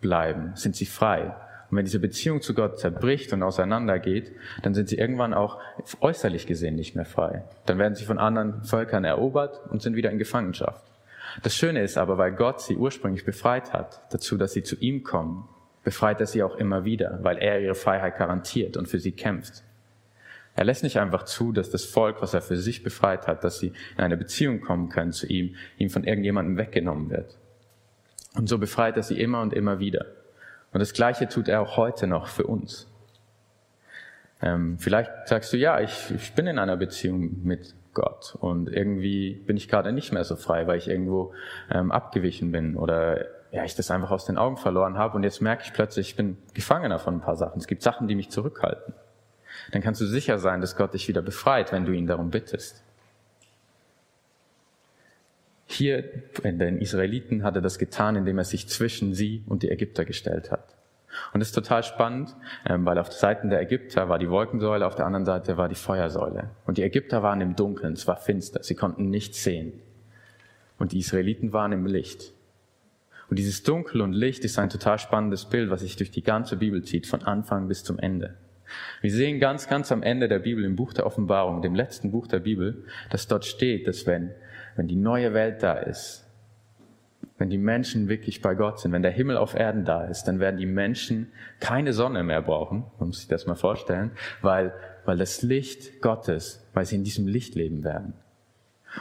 bleiben, 0.02 0.52
sind 0.56 0.76
sie 0.76 0.86
frei. 0.86 1.36
Und 1.70 1.78
wenn 1.78 1.86
diese 1.86 2.00
Beziehung 2.00 2.42
zu 2.42 2.54
Gott 2.54 2.80
zerbricht 2.80 3.34
und 3.34 3.42
auseinandergeht, 3.42 4.32
dann 4.62 4.74
sind 4.74 4.90
sie 4.90 4.98
irgendwann 4.98 5.34
auch 5.34 5.60
äußerlich 6.02 6.46
gesehen 6.46 6.76
nicht 6.76 6.96
mehr 6.96 7.06
frei. 7.06 7.44
Dann 7.66 7.80
werden 7.80 7.96
sie 7.96 8.06
von 8.06 8.20
anderen 8.20 8.64
Völkern 8.64 9.04
erobert 9.04 9.60
und 9.70 9.82
sind 9.82 9.96
wieder 9.96 10.12
in 10.12 10.18
Gefangenschaft. 10.18 10.84
Das 11.42 11.56
Schöne 11.56 11.82
ist 11.82 11.98
aber, 11.98 12.18
weil 12.18 12.32
Gott 12.32 12.62
sie 12.62 12.76
ursprünglich 12.76 13.26
befreit 13.26 13.74
hat, 13.74 14.02
dazu, 14.14 14.38
dass 14.38 14.54
sie 14.54 14.62
zu 14.62 14.76
ihm 14.76 15.04
kommen 15.04 15.48
befreit 15.84 16.20
er 16.20 16.28
sie 16.28 16.44
auch 16.44 16.56
immer 16.56 16.86
wieder, 16.86 17.20
weil 17.22 17.38
er 17.38 17.60
ihre 17.60 17.76
Freiheit 17.76 18.18
garantiert 18.18 18.78
und 18.78 18.88
für 18.88 19.00
sie 19.00 19.12
kämpft. 19.12 19.64
Er 20.56 20.66
lässt 20.66 20.84
nicht 20.84 21.00
einfach 21.00 21.24
zu, 21.24 21.52
dass 21.52 21.72
das 21.72 21.84
Volk, 21.84 22.22
was 22.22 22.34
er 22.34 22.42
für 22.42 22.58
sich 22.58 22.84
befreit 22.84 23.28
hat, 23.28 23.44
dass 23.44 23.60
sie 23.60 23.74
in 23.98 24.04
eine 24.04 24.18
Beziehung 24.18 24.62
kommen 24.62 24.90
können 24.90 25.12
zu 25.12 25.26
ihm, 25.26 25.56
ihm 25.78 25.90
von 25.90 26.04
irgendjemandem 26.04 26.58
weggenommen 26.58 27.10
wird. 27.10 27.38
Und 28.36 28.48
so 28.48 28.58
befreit 28.58 28.96
er 28.98 29.04
sie 29.04 29.20
immer 29.20 29.42
und 29.42 29.54
immer 29.54 29.80
wieder. 29.80 30.06
Und 30.72 30.80
das 30.80 30.94
Gleiche 30.94 31.28
tut 31.28 31.48
er 31.48 31.62
auch 31.62 31.78
heute 31.78 32.08
noch 32.08 32.28
für 32.28 32.46
uns. 32.46 32.88
Ähm, 34.42 34.78
vielleicht 34.78 35.12
sagst 35.26 35.54
du, 35.54 35.58
ja, 35.58 35.80
ich, 35.80 36.12
ich 36.16 36.34
bin 36.34 36.48
in 36.48 36.60
einer 36.60 36.78
Beziehung 36.78 37.44
mit 37.44 37.74
Gott 37.94 38.36
und 38.40 38.70
irgendwie 38.70 39.36
bin 39.46 39.56
ich 39.56 39.70
gerade 39.70 39.92
nicht 39.92 40.12
mehr 40.12 40.24
so 40.24 40.36
frei, 40.36 40.68
weil 40.68 40.78
ich 40.78 40.88
irgendwo 40.88 41.34
ähm, 41.72 41.92
abgewichen 41.92 42.52
bin 42.52 42.76
oder 42.76 43.26
ja, 43.54 43.64
ich 43.64 43.76
das 43.76 43.92
einfach 43.92 44.10
aus 44.10 44.26
den 44.26 44.40
Augen 44.40 44.58
verloren 44.58 44.98
habe 44.98 45.16
und 45.16 45.24
jetzt 45.24 45.40
merke 45.40 45.64
ich 45.64 45.74
plötzlich, 45.74 46.10
ich 46.10 46.16
bin 46.16 46.38
Gefangener 46.56 46.98
von 46.98 47.16
ein 47.16 47.22
paar 47.22 47.36
Sachen. 47.36 47.60
Es 47.60 47.68
gibt 47.68 47.84
Sachen, 47.84 48.08
die 48.08 48.16
mich 48.16 48.32
zurückhalten. 48.32 48.96
Dann 49.72 49.84
kannst 49.84 50.02
du 50.02 50.08
sicher 50.08 50.40
sein, 50.40 50.60
dass 50.60 50.76
Gott 50.76 50.96
dich 50.96 51.08
wieder 51.08 51.22
befreit, 51.22 51.72
wenn 51.72 51.86
du 51.86 51.92
ihn 51.92 52.08
darum 52.08 52.32
bittest. 52.32 52.84
Hier 55.68 56.04
in 56.42 56.58
den 56.58 56.80
Israeliten 56.80 57.44
hat 57.44 57.56
er 57.56 57.62
das 57.62 57.78
getan, 57.78 58.16
indem 58.16 58.40
er 58.40 58.44
sich 58.44 58.68
zwischen 58.68 59.14
sie 59.14 59.44
und 59.46 59.62
die 59.62 59.70
Ägypter 59.70 60.04
gestellt 60.04 60.52
hat. 60.52 60.76
Und 61.32 61.40
das 61.40 61.50
ist 61.50 61.56
total 61.56 61.84
spannend, 61.84 62.36
ähm, 62.66 62.86
weil 62.86 62.98
auf 62.98 63.10
der 63.10 63.20
Seite 63.20 63.48
der 63.48 63.62
Ägypter 63.62 64.10
war 64.10 64.18
die 64.18 64.32
Wolkensäule, 64.32 64.88
auf 64.88 64.96
der 64.96 65.06
anderen 65.06 65.26
Seite 65.26 65.58
war 65.58 65.70
die 65.70 65.76
Feuersäule. 65.76 66.50
Und 66.66 66.80
die 66.80 66.84
Ägypter 66.84 67.22
waren 67.22 67.40
im 67.40 67.56
Dunkeln, 67.56 67.94
es 67.94 68.08
war 68.08 68.18
finster, 68.18 68.64
sie 68.64 68.74
konnten 68.74 69.12
nichts 69.12 69.44
sehen. 69.44 69.80
Und 70.80 70.92
die 70.92 70.98
Israeliten 70.98 71.54
waren 71.54 71.72
im 71.72 71.86
Licht. 71.86 72.34
Und 73.34 73.38
dieses 73.38 73.64
Dunkel 73.64 74.02
und 74.02 74.14
Licht 74.14 74.46
ist 74.46 74.60
ein 74.60 74.70
total 74.70 75.00
spannendes 75.00 75.46
Bild, 75.46 75.72
was 75.72 75.82
sich 75.82 75.96
durch 75.96 76.12
die 76.12 76.22
ganze 76.22 76.56
Bibel 76.56 76.84
zieht, 76.84 77.08
von 77.08 77.24
Anfang 77.24 77.68
bis 77.68 77.84
zum 77.84 77.98
Ende. 77.98 78.36
Wir 79.02 79.10
sehen 79.10 79.40
ganz, 79.40 79.68
ganz 79.68 79.92
am 79.92 80.04
Ende 80.04 80.28
der 80.28 80.38
Bibel, 80.38 80.64
im 80.64 80.76
Buch 80.76 80.94
der 80.94 81.08
Offenbarung, 81.08 81.64
dem 81.64 81.74
letzten 81.74 82.12
Buch 82.12 82.28
der 82.28 82.42
Bibel, 82.42 82.86
dass 83.10 83.26
dort 83.28 83.46
steht, 83.46 83.88
dass 83.88 84.06
wenn, 84.06 84.36
wenn 84.76 84.88
die 84.88 84.98
neue 84.98 85.34
Welt 85.34 85.64
da 85.64 85.74
ist, 85.80 86.30
wenn 87.40 87.50
die 87.50 87.58
Menschen 87.58 88.08
wirklich 88.08 88.44
bei 88.44 88.54
Gott 88.54 88.80
sind, 88.80 88.92
wenn 88.92 89.02
der 89.02 89.10
Himmel 89.10 89.38
auf 89.38 89.56
Erden 89.56 89.84
da 89.84 90.06
ist, 90.06 90.26
dann 90.26 90.40
werden 90.40 90.58
die 90.58 90.68
Menschen 90.68 91.32
keine 91.60 91.92
Sonne 91.94 92.22
mehr 92.22 92.44
brauchen, 92.44 92.84
man 93.00 93.08
muss 93.08 93.22
sich 93.22 93.30
das 93.30 93.48
mal 93.48 93.56
vorstellen, 93.56 94.12
weil, 94.44 94.76
weil 95.06 95.18
das 95.18 95.42
Licht 95.42 96.04
Gottes, 96.04 96.70
weil 96.76 96.86
sie 96.86 96.98
in 96.98 97.04
diesem 97.04 97.26
Licht 97.26 97.56
leben 97.56 97.84
werden. 97.84 98.14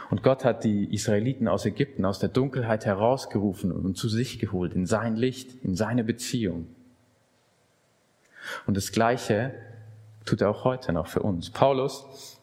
Und 0.09 0.23
Gott 0.23 0.43
hat 0.43 0.63
die 0.63 0.93
Israeliten 0.93 1.47
aus 1.47 1.65
Ägypten, 1.65 2.05
aus 2.05 2.19
der 2.19 2.29
Dunkelheit 2.29 2.85
herausgerufen 2.85 3.71
und 3.71 3.95
zu 3.97 4.09
sich 4.09 4.39
geholt, 4.39 4.73
in 4.73 4.85
sein 4.85 5.15
Licht, 5.15 5.63
in 5.63 5.75
seine 5.75 6.03
Beziehung. 6.03 6.67
Und 8.65 8.75
das 8.77 8.91
Gleiche 8.91 9.53
tut 10.25 10.41
er 10.41 10.49
auch 10.49 10.63
heute 10.63 10.93
noch 10.93 11.07
für 11.07 11.21
uns. 11.21 11.49
Paulus 11.49 12.39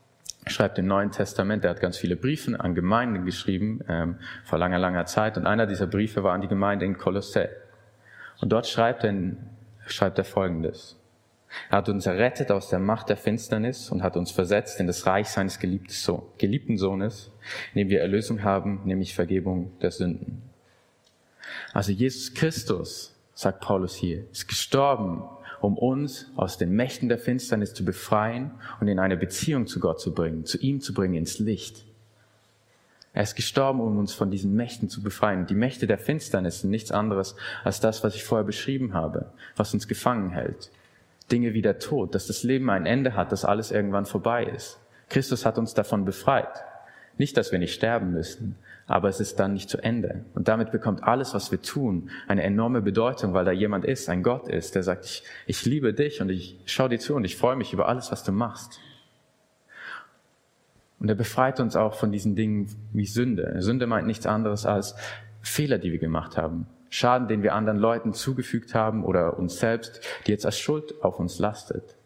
schreibt 0.47 0.79
im 0.79 0.87
Neuen 0.87 1.11
Testament, 1.11 1.65
er 1.65 1.71
hat 1.71 1.81
ganz 1.81 1.97
viele 1.97 2.17
Briefe 2.17 2.59
an 2.59 2.75
Gemeinden 2.75 3.25
geschrieben, 3.25 3.81
ähm, 3.89 4.17
vor 4.45 4.59
langer, 4.59 4.79
langer 4.79 5.07
Zeit. 5.07 5.37
Und 5.37 5.47
einer 5.47 5.67
dieser 5.67 5.87
Briefe 5.87 6.23
war 6.23 6.35
an 6.35 6.41
die 6.41 6.49
Gemeinde 6.49 6.85
in 6.85 6.97
Kolossä. 6.97 7.49
Und 8.41 8.51
dort 8.51 8.67
schreibt 8.67 9.05
er, 9.05 9.15
schreibt 9.87 10.19
er 10.19 10.25
Folgendes. 10.25 11.00
Er 11.69 11.79
hat 11.79 11.89
uns 11.89 12.07
errettet 12.07 12.51
aus 12.51 12.69
der 12.69 12.79
Macht 12.79 13.09
der 13.09 13.17
Finsternis 13.17 13.91
und 13.91 14.03
hat 14.03 14.17
uns 14.17 14.31
versetzt 14.31 14.81
in 14.81 14.87
das 14.87 15.07
Reich 15.07 15.29
seines 15.29 15.59
geliebten 15.59 16.79
Sohnes, 16.79 17.31
in 17.75 17.81
dem 17.81 17.89
wir 17.89 18.01
Erlösung 18.01 18.43
haben, 18.43 18.81
nämlich 18.85 19.15
Vergebung 19.15 19.73
der 19.81 19.91
Sünden. 19.91 20.43
Also 21.73 21.93
Jesus 21.93 22.35
Christus, 22.35 23.17
sagt 23.35 23.61
Paulus 23.61 23.95
hier, 23.95 24.25
ist 24.31 24.49
gestorben, 24.49 25.23
um 25.61 25.77
uns 25.77 26.31
aus 26.37 26.59
den 26.59 26.71
Mächten 26.73 27.09
der 27.09 27.19
Finsternis 27.19 27.75
zu 27.75 27.85
befreien 27.85 28.53
und 28.81 28.89
in 28.89 28.99
eine 28.99 29.17
Beziehung 29.17 29.67
zu 29.67 29.81
Gott 29.81 30.01
zu 30.01 30.15
bringen, 30.15 30.45
zu 30.45 30.59
ihm 30.59 30.81
zu 30.81 30.95
bringen, 30.95 31.15
ins 31.15 31.39
Licht. 31.39 31.85
Er 33.13 33.25
ist 33.25 33.35
gestorben, 33.35 33.81
um 33.81 33.99
uns 33.99 34.15
von 34.15 34.31
diesen 34.31 34.55
Mächten 34.55 34.89
zu 34.89 35.03
befreien. 35.03 35.47
Die 35.47 35.55
Mächte 35.55 35.87
der 35.87 35.99
Finsternis 35.99 36.61
sind 36.61 36.71
nichts 36.71 36.93
anderes 36.93 37.35
als 37.65 37.81
das, 37.81 38.05
was 38.05 38.15
ich 38.15 38.23
vorher 38.23 38.45
beschrieben 38.45 38.95
habe, 38.95 39.33
was 39.57 39.75
uns 39.75 39.89
gefangen 39.89 40.31
hält. 40.31 40.71
Dinge 41.31 41.55
wie 41.55 41.63
der 41.63 41.79
Tod, 41.79 42.15
dass 42.15 42.27
das 42.27 42.43
Leben 42.43 42.71
ein 42.71 42.87
Ende 42.87 43.15
hat, 43.15 43.33
dass 43.33 43.45
alles 43.45 43.71
irgendwann 43.71 44.07
vorbei 44.07 44.45
ist. 44.45 44.81
Christus 45.09 45.45
hat 45.45 45.59
uns 45.59 45.75
davon 45.75 46.05
befreit. 46.05 46.65
Nicht, 47.19 47.37
dass 47.37 47.53
wir 47.53 47.59
nicht 47.59 47.75
sterben 47.75 48.13
müssen, 48.13 48.57
aber 48.87 49.09
es 49.09 49.21
ist 49.21 49.39
dann 49.39 49.53
nicht 49.53 49.69
zu 49.69 49.79
Ende. 49.79 50.25
Und 50.35 50.49
damit 50.49 50.71
bekommt 50.71 51.05
alles, 51.05 51.35
was 51.35 51.51
wir 51.51 51.61
tun, 51.61 52.11
eine 52.27 52.43
enorme 52.43 52.81
Bedeutung, 52.81 53.35
weil 53.35 53.45
da 53.45 53.53
jemand 53.53 53.85
ist, 53.85 54.09
ein 54.09 54.23
Gott 54.23 54.49
ist, 54.49 54.75
der 54.75 54.83
sagt, 54.83 55.05
ich, 55.05 55.23
ich 55.47 55.65
liebe 55.67 55.93
dich 55.93 56.23
und 56.23 56.31
ich 56.31 56.59
schaue 56.65 56.89
dir 56.89 56.99
zu 56.99 57.15
und 57.15 57.25
ich 57.25 57.37
freue 57.37 57.57
mich 57.57 57.73
über 57.73 57.89
alles, 57.89 58.11
was 58.11 58.25
du 58.25 58.33
machst. 58.33 58.81
Und 60.99 61.09
er 61.09 61.15
befreit 61.15 61.61
uns 61.61 61.77
auch 61.77 61.95
von 61.95 62.13
diesen 62.13 62.37
Dingen 62.37 62.69
wie 62.93 63.07
Sünde. 63.07 63.57
Sünde 63.61 63.87
meint 63.87 64.07
nichts 64.07 64.27
anderes 64.27 64.67
als 64.67 64.95
Fehler, 65.43 65.79
die 65.79 65.93
wir 65.93 65.99
gemacht 65.99 66.37
haben. 66.37 66.67
Schaden, 66.91 67.29
den 67.29 67.43
wir 67.43 67.55
anderen 67.55 67.79
Leuten 67.79 68.13
zugefügt 68.13 68.75
haben 68.75 69.05
oder 69.05 69.39
uns 69.39 69.59
selbst, 69.59 70.01
die 70.27 70.33
jetzt 70.33 70.45
als 70.45 70.59
Schuld 70.59 71.03
auf 71.03 71.19
uns 71.19 71.39
lastet. 71.39 71.97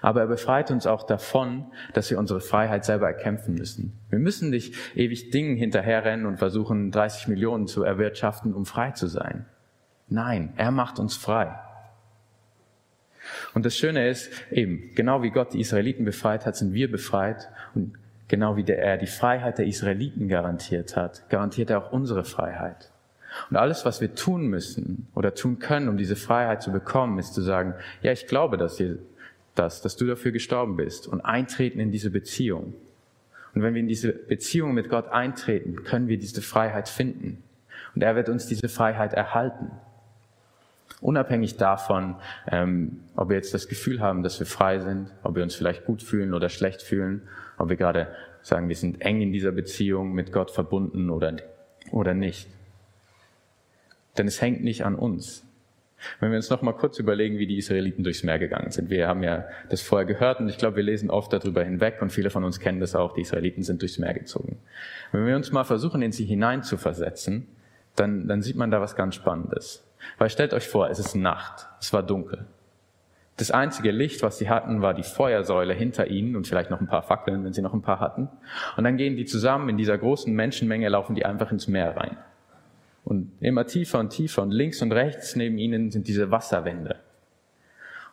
Aber 0.00 0.20
er 0.20 0.26
befreit 0.26 0.70
uns 0.70 0.86
auch 0.86 1.04
davon, 1.04 1.66
dass 1.92 2.10
wir 2.10 2.18
unsere 2.18 2.40
Freiheit 2.40 2.84
selber 2.84 3.06
erkämpfen 3.06 3.54
müssen. 3.54 3.98
Wir 4.10 4.18
müssen 4.18 4.50
nicht 4.50 4.74
ewig 4.96 5.30
Dingen 5.30 5.56
hinterherrennen 5.56 6.26
und 6.26 6.38
versuchen, 6.38 6.90
30 6.90 7.28
Millionen 7.28 7.66
zu 7.66 7.84
erwirtschaften, 7.84 8.54
um 8.54 8.66
frei 8.66 8.90
zu 8.92 9.06
sein. 9.06 9.46
Nein, 10.08 10.52
er 10.56 10.70
macht 10.70 10.98
uns 10.98 11.16
frei. 11.16 11.58
Und 13.54 13.64
das 13.64 13.76
Schöne 13.76 14.08
ist, 14.08 14.30
eben, 14.50 14.90
genau 14.94 15.22
wie 15.22 15.30
Gott 15.30 15.54
die 15.54 15.60
Israeliten 15.60 16.04
befreit 16.04 16.44
hat, 16.44 16.56
sind 16.56 16.74
wir 16.74 16.90
befreit. 16.90 17.48
Und 17.74 17.94
genau 18.28 18.56
wie 18.56 18.64
der, 18.64 18.82
er 18.82 18.98
die 18.98 19.06
Freiheit 19.06 19.58
der 19.58 19.66
Israeliten 19.66 20.28
garantiert 20.28 20.96
hat, 20.96 21.28
garantiert 21.28 21.70
er 21.70 21.78
auch 21.78 21.92
unsere 21.92 22.24
Freiheit. 22.24 22.90
Und 23.50 23.56
alles, 23.56 23.84
was 23.84 24.00
wir 24.00 24.14
tun 24.14 24.46
müssen 24.46 25.06
oder 25.14 25.34
tun 25.34 25.58
können, 25.58 25.88
um 25.88 25.96
diese 25.96 26.16
Freiheit 26.16 26.62
zu 26.62 26.72
bekommen, 26.72 27.18
ist 27.18 27.34
zu 27.34 27.42
sagen, 27.42 27.74
ja, 28.02 28.12
ich 28.12 28.26
glaube, 28.26 28.56
dass, 28.56 28.78
ihr, 28.80 28.98
dass, 29.54 29.82
dass 29.82 29.96
du 29.96 30.06
dafür 30.06 30.32
gestorben 30.32 30.76
bist 30.76 31.08
und 31.08 31.20
eintreten 31.20 31.80
in 31.80 31.90
diese 31.90 32.10
Beziehung. 32.10 32.74
Und 33.54 33.62
wenn 33.62 33.74
wir 33.74 33.80
in 33.80 33.88
diese 33.88 34.12
Beziehung 34.12 34.74
mit 34.74 34.88
Gott 34.88 35.08
eintreten, 35.08 35.84
können 35.84 36.08
wir 36.08 36.18
diese 36.18 36.42
Freiheit 36.42 36.88
finden. 36.88 37.42
Und 37.94 38.02
er 38.02 38.16
wird 38.16 38.28
uns 38.28 38.46
diese 38.46 38.68
Freiheit 38.68 39.12
erhalten. 39.12 39.70
Unabhängig 41.00 41.56
davon, 41.56 42.16
ähm, 42.50 43.00
ob 43.14 43.28
wir 43.28 43.36
jetzt 43.36 43.54
das 43.54 43.68
Gefühl 43.68 44.00
haben, 44.00 44.22
dass 44.22 44.38
wir 44.40 44.46
frei 44.46 44.78
sind, 44.78 45.10
ob 45.22 45.36
wir 45.36 45.42
uns 45.42 45.54
vielleicht 45.54 45.84
gut 45.84 46.02
fühlen 46.02 46.34
oder 46.34 46.48
schlecht 46.48 46.82
fühlen, 46.82 47.22
ob 47.58 47.68
wir 47.68 47.76
gerade 47.76 48.08
sagen, 48.42 48.68
wir 48.68 48.76
sind 48.76 49.00
eng 49.00 49.20
in 49.20 49.32
dieser 49.32 49.52
Beziehung 49.52 50.12
mit 50.12 50.32
Gott 50.32 50.50
verbunden 50.50 51.10
oder, 51.10 51.36
oder 51.90 52.14
nicht. 52.14 52.48
Denn 54.16 54.26
es 54.26 54.40
hängt 54.40 54.62
nicht 54.62 54.84
an 54.84 54.94
uns. 54.94 55.44
Wenn 56.20 56.30
wir 56.30 56.36
uns 56.36 56.50
noch 56.50 56.62
mal 56.62 56.72
kurz 56.72 56.98
überlegen, 56.98 57.38
wie 57.38 57.46
die 57.46 57.56
Israeliten 57.56 58.04
durchs 58.04 58.22
Meer 58.22 58.38
gegangen 58.38 58.70
sind. 58.70 58.90
Wir 58.90 59.08
haben 59.08 59.22
ja 59.22 59.46
das 59.70 59.80
vorher 59.80 60.06
gehört 60.06 60.40
und 60.40 60.48
ich 60.48 60.58
glaube, 60.58 60.76
wir 60.76 60.82
lesen 60.82 61.10
oft 61.10 61.32
darüber 61.32 61.64
hinweg 61.64 61.98
und 62.00 62.10
viele 62.10 62.30
von 62.30 62.44
uns 62.44 62.60
kennen 62.60 62.80
das 62.80 62.94
auch. 62.94 63.14
Die 63.14 63.22
Israeliten 63.22 63.62
sind 63.62 63.80
durchs 63.80 63.98
Meer 63.98 64.14
gezogen. 64.14 64.58
Wenn 65.12 65.26
wir 65.26 65.36
uns 65.36 65.52
mal 65.52 65.64
versuchen, 65.64 66.02
in 66.02 66.12
sie 66.12 66.24
hineinzuversetzen, 66.24 67.48
dann, 67.96 68.28
dann 68.28 68.42
sieht 68.42 68.56
man 68.56 68.70
da 68.70 68.80
was 68.80 68.96
ganz 68.96 69.14
Spannendes. 69.14 69.84
Weil 70.18 70.28
stellt 70.30 70.52
euch 70.52 70.68
vor, 70.68 70.90
es 70.90 70.98
ist 70.98 71.14
Nacht, 71.14 71.66
es 71.80 71.92
war 71.92 72.02
dunkel. 72.02 72.46
Das 73.36 73.50
einzige 73.50 73.90
Licht, 73.90 74.22
was 74.22 74.38
sie 74.38 74.48
hatten, 74.48 74.80
war 74.80 74.94
die 74.94 75.02
Feuersäule 75.02 75.74
hinter 75.74 76.06
ihnen 76.06 76.36
und 76.36 76.46
vielleicht 76.46 76.70
noch 76.70 76.80
ein 76.80 76.86
paar 76.86 77.02
Fackeln, 77.02 77.44
wenn 77.44 77.52
sie 77.52 77.62
noch 77.62 77.74
ein 77.74 77.82
paar 77.82 77.98
hatten. 77.98 78.28
Und 78.76 78.84
dann 78.84 78.96
gehen 78.96 79.16
die 79.16 79.24
zusammen 79.24 79.68
in 79.70 79.76
dieser 79.76 79.98
großen 79.98 80.32
Menschenmenge, 80.32 80.88
laufen 80.88 81.16
die 81.16 81.24
einfach 81.24 81.50
ins 81.50 81.66
Meer 81.66 81.96
rein. 81.96 82.16
Und 83.04 83.32
immer 83.40 83.66
tiefer 83.66 83.98
und 84.00 84.10
tiefer 84.10 84.42
und 84.42 84.50
links 84.50 84.80
und 84.80 84.92
rechts 84.92 85.36
neben 85.36 85.58
ihnen 85.58 85.90
sind 85.90 86.08
diese 86.08 86.30
Wasserwände. 86.30 86.96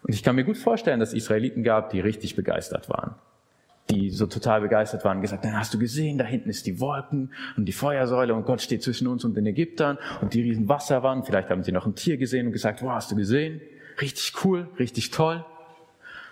Und 0.03 0.13
ich 0.13 0.23
kann 0.23 0.35
mir 0.35 0.43
gut 0.43 0.57
vorstellen, 0.57 0.99
dass 0.99 1.09
es 1.09 1.15
Israeliten 1.15 1.63
gab, 1.63 1.91
die 1.91 1.99
richtig 1.99 2.35
begeistert 2.35 2.89
waren. 2.89 3.15
Die 3.89 4.09
so 4.09 4.25
total 4.25 4.61
begeistert 4.61 5.05
waren 5.05 5.21
gesagt, 5.21 5.45
dann 5.45 5.57
hast 5.57 5.73
du 5.73 5.79
gesehen, 5.79 6.17
da 6.17 6.25
hinten 6.25 6.49
ist 6.49 6.65
die 6.65 6.79
Wolken 6.79 7.31
und 7.57 7.65
die 7.65 7.71
Feuersäule 7.71 8.33
und 8.33 8.45
Gott 8.45 8.61
steht 8.61 8.83
zwischen 8.83 9.07
uns 9.07 9.23
und 9.23 9.35
den 9.35 9.45
Ägyptern 9.45 9.97
und 10.21 10.33
die 10.33 10.41
riesen 10.41 10.67
Wasserwand. 10.67 11.25
Vielleicht 11.25 11.49
haben 11.49 11.63
sie 11.63 11.71
noch 11.71 11.85
ein 11.85 11.95
Tier 11.95 12.17
gesehen 12.17 12.47
und 12.47 12.53
gesagt, 12.53 12.81
wow, 12.81 12.91
hast 12.91 13.11
du 13.11 13.15
gesehen? 13.15 13.61
richtig 13.99 14.33
cool, 14.43 14.67
richtig 14.79 15.11
toll. 15.11 15.45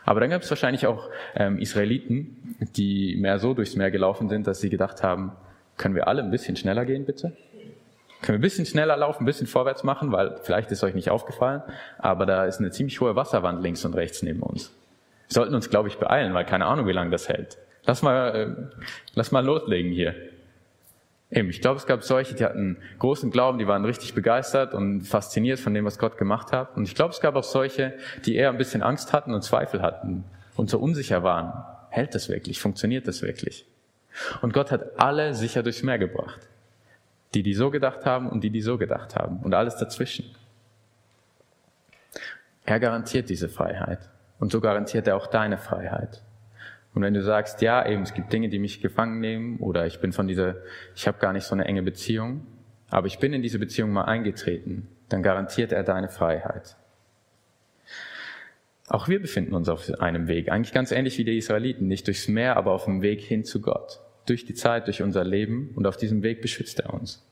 Aber 0.05 0.19
dann 0.19 0.29
gab 0.29 0.41
es 0.41 0.49
wahrscheinlich 0.49 0.87
auch 0.87 1.09
ähm, 1.35 1.59
Israeliten, 1.59 2.57
die 2.75 3.15
mehr 3.17 3.37
so 3.39 3.53
durchs 3.53 3.75
Meer 3.75 3.91
gelaufen 3.91 4.29
sind, 4.29 4.47
dass 4.47 4.59
sie 4.59 4.69
gedacht 4.69 5.03
haben, 5.03 5.33
können 5.77 5.95
wir 5.95 6.07
alle 6.07 6.23
ein 6.23 6.31
bisschen 6.31 6.55
schneller 6.55 6.85
gehen, 6.85 7.05
bitte? 7.05 7.35
Können 8.21 8.35
wir 8.35 8.39
ein 8.39 8.41
bisschen 8.41 8.65
schneller 8.65 8.97
laufen, 8.97 9.23
ein 9.23 9.25
bisschen 9.25 9.47
vorwärts 9.47 9.83
machen, 9.83 10.11
weil 10.11 10.39
vielleicht 10.43 10.71
ist 10.71 10.83
euch 10.83 10.93
nicht 10.93 11.09
aufgefallen, 11.09 11.61
aber 11.97 12.25
da 12.25 12.45
ist 12.45 12.59
eine 12.59 12.71
ziemlich 12.71 12.99
hohe 12.99 13.15
Wasserwand 13.15 13.61
links 13.63 13.85
und 13.85 13.95
rechts 13.95 14.23
neben 14.23 14.41
uns. 14.41 14.71
Wir 15.27 15.35
sollten 15.35 15.55
uns, 15.55 15.69
glaube 15.69 15.87
ich, 15.87 15.97
beeilen, 15.97 16.33
weil 16.33 16.45
keine 16.45 16.65
Ahnung, 16.65 16.85
wie 16.87 16.91
lange 16.91 17.11
das 17.11 17.29
hält. 17.29 17.57
Lass 17.85 18.01
mal, 18.01 18.35
äh, 18.35 18.47
lass 19.13 19.31
mal 19.31 19.45
loslegen 19.45 19.91
hier. 19.91 20.15
Eben, 21.31 21.49
ich 21.49 21.61
glaube, 21.61 21.77
es 21.77 21.85
gab 21.85 22.03
solche, 22.03 22.33
die 22.33 22.43
hatten 22.43 22.77
großen 22.97 23.29
Glauben, 23.29 23.59
die 23.59 23.67
waren 23.67 23.85
richtig 23.85 24.15
begeistert 24.15 24.73
und 24.73 25.01
fasziniert 25.01 25.59
von 25.59 25.73
dem, 25.73 25.85
was 25.85 25.99
Gott 25.99 26.17
gemacht 26.17 26.51
hat. 26.51 26.75
Und 26.75 26.83
ich 26.83 26.95
glaube, 26.95 27.13
es 27.13 27.21
gab 27.21 27.35
auch 27.35 27.43
solche, 27.43 27.93
die 28.25 28.35
eher 28.35 28.49
ein 28.49 28.57
bisschen 28.57 28.81
Angst 28.81 29.13
hatten 29.13 29.33
und 29.33 29.43
Zweifel 29.43 29.81
hatten 29.81 30.23
und 30.55 30.69
so 30.69 30.79
unsicher 30.79 31.21
waren. 31.21 31.53
Hält 31.91 32.15
das 32.15 32.29
wirklich? 32.29 32.59
Funktioniert 32.59 33.07
das 33.07 33.21
wirklich? 33.21 33.65
Und 34.41 34.53
Gott 34.53 34.71
hat 34.71 34.99
alle 34.99 35.35
sicher 35.35 35.61
durchs 35.61 35.83
Meer 35.83 35.99
gebracht. 35.99 36.48
Die, 37.33 37.43
die 37.43 37.53
so 37.53 37.69
gedacht 37.69 38.05
haben 38.05 38.27
und 38.29 38.43
die, 38.43 38.49
die 38.49 38.61
so 38.61 38.77
gedacht 38.77 39.15
haben. 39.15 39.39
Und 39.39 39.53
alles 39.53 39.75
dazwischen. 39.77 40.25
Er 42.65 42.79
garantiert 42.79 43.29
diese 43.29 43.49
Freiheit. 43.49 44.09
Und 44.39 44.51
so 44.51 44.61
garantiert 44.61 45.07
er 45.07 45.15
auch 45.15 45.27
deine 45.27 45.57
Freiheit. 45.57 46.21
Und 46.93 47.03
wenn 47.03 47.13
du 47.13 47.21
sagst, 47.21 47.61
ja, 47.61 47.85
eben, 47.85 48.01
es 48.01 48.13
gibt 48.13 48.33
Dinge, 48.33 48.49
die 48.49 48.59
mich 48.59 48.81
gefangen 48.81 49.19
nehmen, 49.19 49.57
oder 49.59 49.85
ich 49.85 49.99
bin 49.99 50.11
von 50.11 50.27
dieser, 50.27 50.55
ich 50.95 51.07
habe 51.07 51.19
gar 51.19 51.33
nicht 51.33 51.45
so 51.45 51.53
eine 51.53 51.65
enge 51.65 51.83
Beziehung, 51.83 52.47
aber 52.89 53.07
ich 53.07 53.19
bin 53.19 53.33
in 53.33 53.41
diese 53.41 53.59
Beziehung 53.59 53.91
mal 53.91 54.05
eingetreten, 54.05 54.87
dann 55.09 55.21
garantiert 55.21 55.71
er 55.71 55.83
deine 55.83 56.09
Freiheit. 56.09 56.77
Auch 58.87 59.07
wir 59.07 59.21
befinden 59.21 59.53
uns 59.53 59.69
auf 59.69 59.89
einem 59.99 60.27
Weg, 60.27 60.51
eigentlich 60.51 60.73
ganz 60.73 60.91
ähnlich 60.91 61.17
wie 61.19 61.23
die 61.23 61.37
Israeliten, 61.37 61.87
nicht 61.87 62.07
durchs 62.07 62.27
Meer, 62.27 62.57
aber 62.57 62.71
auf 62.71 62.85
dem 62.85 63.03
Weg 63.03 63.21
hin 63.21 63.43
zu 63.43 63.61
Gott. 63.61 63.99
Durch 64.29 64.45
die 64.45 64.53
Zeit, 64.53 64.85
durch 64.85 65.01
unser 65.01 65.23
Leben 65.23 65.71
und 65.75 65.87
auf 65.87 65.97
diesem 65.97 66.21
Weg 66.21 66.41
beschützt 66.41 66.79
er 66.79 66.93
uns. 66.93 67.25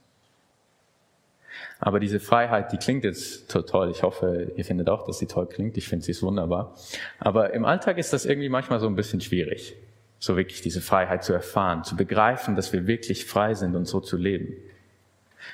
Aber 1.79 1.99
diese 1.99 2.19
Freiheit, 2.19 2.71
die 2.71 2.77
klingt 2.77 3.03
jetzt 3.03 3.51
toll. 3.51 3.91
Ich 3.91 4.01
hoffe, 4.01 4.51
ihr 4.55 4.65
findet 4.65 4.89
auch, 4.89 5.05
dass 5.05 5.19
sie 5.19 5.27
toll 5.27 5.45
klingt. 5.45 5.77
Ich 5.77 5.87
finde 5.87 6.03
sie 6.03 6.11
ist 6.11 6.23
wunderbar. 6.23 6.75
Aber 7.19 7.53
im 7.53 7.65
Alltag 7.65 7.99
ist 7.99 8.13
das 8.13 8.25
irgendwie 8.25 8.49
manchmal 8.49 8.79
so 8.79 8.87
ein 8.87 8.95
bisschen 8.95 9.21
schwierig, 9.21 9.75
so 10.17 10.35
wirklich 10.35 10.61
diese 10.61 10.81
Freiheit 10.81 11.23
zu 11.23 11.33
erfahren, 11.33 11.83
zu 11.83 11.95
begreifen, 11.95 12.55
dass 12.55 12.73
wir 12.73 12.87
wirklich 12.87 13.25
frei 13.25 13.53
sind 13.53 13.75
und 13.75 13.85
so 13.85 13.99
zu 13.99 14.17
leben. 14.17 14.55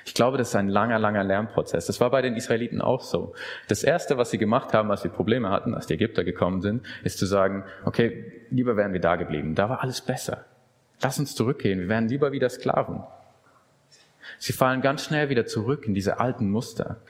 Ich 0.05 0.13
glaube, 0.13 0.37
das 0.37 0.49
ist 0.49 0.55
ein 0.55 0.69
langer, 0.69 0.97
langer 0.97 1.25
Lernprozess. 1.25 1.87
Das 1.87 1.99
war 1.99 2.09
bei 2.09 2.21
den 2.21 2.35
Israeliten 2.35 2.81
auch 2.81 3.01
so. 3.01 3.33
Das 3.67 3.83
Erste, 3.83 4.17
was 4.17 4.31
sie 4.31 4.37
gemacht 4.37 4.73
haben, 4.73 4.91
als 4.91 5.01
sie 5.01 5.09
Probleme 5.09 5.49
hatten, 5.49 5.73
als 5.75 5.87
die 5.87 5.95
Ägypter 5.95 6.23
gekommen 6.23 6.61
sind, 6.61 6.83
ist 7.03 7.19
zu 7.19 7.25
sagen, 7.25 7.65
okay, 7.83 8.31
lieber 8.49 8.77
wären 8.77 8.93
wir 8.93 9.01
da 9.01 9.17
geblieben. 9.17 9.55
Da 9.55 9.69
war 9.69 9.83
alles 9.83 9.99
besser. 9.99 10.45
Lass 11.03 11.19
uns 11.19 11.35
zurückgehen. 11.35 11.79
Wir 11.81 11.89
wären 11.89 12.07
lieber 12.07 12.31
wieder 12.31 12.49
Sklaven. 12.49 13.03
Sie 14.39 14.53
fallen 14.53 14.81
ganz 14.81 15.03
schnell 15.03 15.29
wieder 15.29 15.45
zurück 15.45 15.85
in 15.85 15.93
diese 15.93 16.19
alten 16.19 16.49
Muster. 16.49 17.01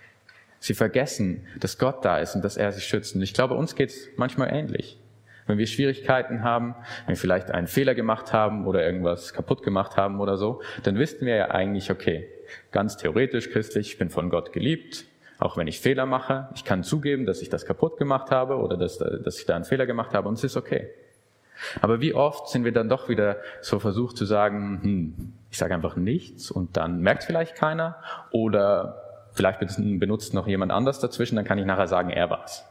Sie 0.59 0.73
vergessen, 0.73 1.45
dass 1.59 1.77
Gott 1.77 2.03
da 2.03 2.17
ist 2.17 2.35
und 2.35 2.43
dass 2.43 2.57
er 2.57 2.71
sie 2.71 2.81
schützt. 2.81 3.15
Und 3.15 3.21
ich 3.21 3.33
glaube, 3.33 3.53
uns 3.53 3.75
geht 3.75 3.89
es 3.89 4.09
manchmal 4.15 4.51
ähnlich. 4.51 4.99
Wenn 5.45 5.57
wir 5.57 5.67
Schwierigkeiten 5.67 6.41
haben, 6.41 6.73
wenn 7.05 7.15
wir 7.15 7.19
vielleicht 7.19 7.51
einen 7.51 7.67
Fehler 7.67 7.93
gemacht 7.93 8.33
haben 8.33 8.65
oder 8.65 8.83
irgendwas 8.83 9.33
kaputt 9.33 9.61
gemacht 9.61 9.97
haben 9.97 10.21
oder 10.21 10.37
so, 10.37 10.61
dann 10.83 10.97
wissen 10.97 11.25
wir 11.25 11.35
ja 11.35 11.51
eigentlich, 11.51 11.91
okay, 11.91 12.27
ganz 12.71 12.97
theoretisch 12.97 13.51
christlich, 13.51 13.91
ich 13.91 13.97
bin 13.97 14.09
von 14.09 14.29
Gott 14.29 14.53
geliebt, 14.53 15.05
auch 15.37 15.57
wenn 15.57 15.67
ich 15.67 15.81
Fehler 15.81 16.05
mache. 16.05 16.49
Ich 16.55 16.63
kann 16.63 16.83
zugeben, 16.83 17.25
dass 17.25 17.41
ich 17.41 17.49
das 17.49 17.65
kaputt 17.65 17.97
gemacht 17.97 18.31
habe 18.31 18.55
oder 18.55 18.77
dass, 18.77 18.97
dass 18.97 19.37
ich 19.37 19.45
da 19.45 19.55
einen 19.55 19.65
Fehler 19.65 19.85
gemacht 19.85 20.13
habe 20.13 20.29
und 20.29 20.35
es 20.35 20.43
ist 20.45 20.55
okay. 20.55 20.89
Aber 21.81 22.01
wie 22.01 22.13
oft 22.13 22.49
sind 22.49 22.65
wir 22.65 22.71
dann 22.71 22.89
doch 22.89 23.09
wieder 23.09 23.37
so 23.61 23.79
versucht 23.79 24.17
zu 24.17 24.25
sagen, 24.25 24.79
hm, 24.81 25.33
ich 25.51 25.57
sage 25.57 25.73
einfach 25.73 25.95
nichts 25.95 26.51
und 26.51 26.77
dann 26.77 27.01
merkt 27.01 27.23
vielleicht 27.23 27.55
keiner 27.55 27.97
oder 28.31 29.01
vielleicht 29.33 29.59
benutzt 29.77 30.33
noch 30.33 30.47
jemand 30.47 30.71
anders 30.71 30.99
dazwischen, 30.99 31.35
dann 31.35 31.45
kann 31.45 31.57
ich 31.57 31.65
nachher 31.65 31.87
sagen, 31.87 32.09
er 32.09 32.29
war's. 32.29 32.65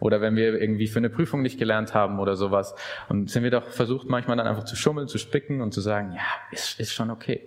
Oder 0.00 0.20
wenn 0.20 0.34
wir 0.34 0.60
irgendwie 0.60 0.88
für 0.88 0.98
eine 0.98 1.10
Prüfung 1.10 1.42
nicht 1.42 1.58
gelernt 1.58 1.94
haben 1.94 2.18
oder 2.18 2.34
sowas 2.36 2.74
und 3.08 3.30
sind 3.30 3.44
wir 3.44 3.50
doch 3.50 3.68
versucht 3.68 4.08
manchmal 4.08 4.36
dann 4.36 4.46
einfach 4.46 4.64
zu 4.64 4.76
schummeln, 4.76 5.08
zu 5.08 5.18
spicken 5.18 5.60
und 5.60 5.72
zu 5.72 5.80
sagen, 5.80 6.12
ja, 6.12 6.22
ist, 6.50 6.80
ist 6.80 6.92
schon 6.92 7.10
okay. 7.10 7.40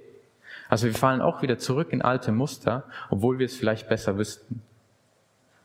Also 0.69 0.87
wir 0.87 0.93
fallen 0.93 1.21
auch 1.21 1.41
wieder 1.41 1.57
zurück 1.57 1.91
in 1.91 2.01
alte 2.01 2.31
Muster, 2.31 2.85
obwohl 3.09 3.39
wir 3.39 3.45
es 3.45 3.55
vielleicht 3.55 3.89
besser 3.89 4.17
wüssten. 4.17 4.61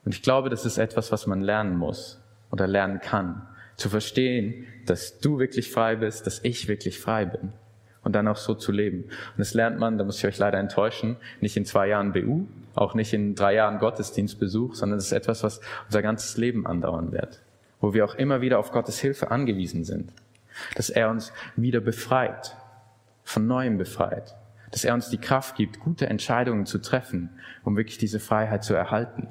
Und 0.04 0.14
ich 0.14 0.22
glaube, 0.22 0.50
das 0.50 0.66
ist 0.66 0.78
etwas, 0.78 1.12
was 1.12 1.26
man 1.26 1.40
lernen 1.40 1.76
muss 1.76 2.20
oder 2.50 2.66
lernen 2.66 3.00
kann 3.00 3.46
zu 3.80 3.88
verstehen, 3.88 4.66
dass 4.86 5.20
du 5.20 5.38
wirklich 5.38 5.72
frei 5.72 5.96
bist, 5.96 6.26
dass 6.26 6.40
ich 6.44 6.68
wirklich 6.68 7.00
frei 7.00 7.24
bin. 7.24 7.52
und 8.02 8.14
dann 8.14 8.28
auch 8.28 8.38
so 8.38 8.54
zu 8.54 8.72
leben. 8.72 9.04
Und 9.04 9.38
das 9.38 9.52
lernt 9.52 9.78
man, 9.78 9.98
da 9.98 10.04
muss 10.04 10.16
ich 10.16 10.26
euch 10.26 10.38
leider 10.38 10.58
enttäuschen, 10.58 11.16
nicht 11.42 11.58
in 11.58 11.66
zwei 11.66 11.86
Jahren 11.88 12.14
BU, 12.14 12.46
auch 12.74 12.94
nicht 12.94 13.12
in 13.12 13.34
drei 13.34 13.54
Jahren 13.54 13.78
Gottesdienstbesuch, 13.78 14.74
sondern 14.74 14.98
es 14.98 15.06
ist 15.06 15.12
etwas, 15.12 15.42
was 15.42 15.60
unser 15.84 16.00
ganzes 16.00 16.38
Leben 16.38 16.66
andauern 16.66 17.12
wird, 17.12 17.42
wo 17.78 17.92
wir 17.92 18.06
auch 18.06 18.14
immer 18.14 18.40
wieder 18.40 18.58
auf 18.58 18.72
Gottes 18.72 18.98
Hilfe 19.00 19.30
angewiesen 19.30 19.84
sind, 19.84 20.14
dass 20.76 20.88
er 20.88 21.10
uns 21.10 21.30
wieder 21.56 21.80
befreit, 21.80 22.56
von 23.22 23.46
neuem 23.46 23.76
befreit, 23.76 24.34
dass 24.70 24.84
er 24.84 24.94
uns 24.94 25.10
die 25.10 25.18
Kraft 25.18 25.56
gibt, 25.56 25.78
gute 25.78 26.06
Entscheidungen 26.06 26.64
zu 26.64 26.78
treffen, 26.78 27.28
um 27.64 27.76
wirklich 27.76 27.98
diese 27.98 28.18
Freiheit 28.18 28.64
zu 28.64 28.72
erhalten. 28.72 29.28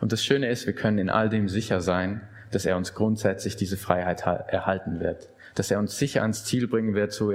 Und 0.00 0.12
das 0.12 0.24
Schöne 0.24 0.48
ist, 0.48 0.66
wir 0.66 0.74
können 0.74 0.96
in 0.96 1.10
all 1.10 1.28
dem 1.28 1.50
sicher 1.50 1.82
sein, 1.82 2.22
dass 2.52 2.64
er 2.64 2.76
uns 2.76 2.94
grundsätzlich 2.94 3.56
diese 3.56 3.76
Freiheit 3.76 4.22
erhalten 4.22 5.00
wird 5.00 5.28
dass 5.54 5.70
er 5.70 5.78
uns 5.78 5.98
sicher 5.98 6.22
ans 6.22 6.44
Ziel 6.44 6.66
bringen 6.66 6.94
wird, 6.94 7.12
so 7.12 7.32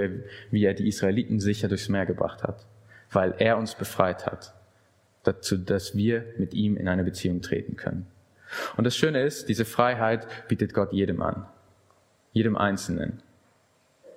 wie 0.52 0.66
er 0.66 0.74
die 0.74 0.88
Israeliten 0.88 1.40
sicher 1.40 1.68
durchs 1.68 1.90
Meer 1.90 2.06
gebracht 2.06 2.44
hat, 2.44 2.66
weil 3.12 3.36
er 3.38 3.58
uns 3.58 3.76
befreit 3.76 4.26
hat, 4.26 4.54
dazu, 5.24 5.58
dass 5.58 5.96
wir 5.96 6.26
mit 6.38 6.54
ihm 6.54 6.78
in 6.78 6.88
eine 6.88 7.04
Beziehung 7.04 7.42
treten 7.42 7.76
können. 7.76 8.08
Und 8.78 8.86
das 8.86 8.96
Schöne 8.96 9.22
ist, 9.24 9.50
diese 9.50 9.66
Freiheit 9.66 10.28
bietet 10.48 10.74
Gott 10.74 10.94
jedem 10.94 11.22
an, 11.22 11.46
jedem 12.32 12.56
Einzelnen. 12.56 13.22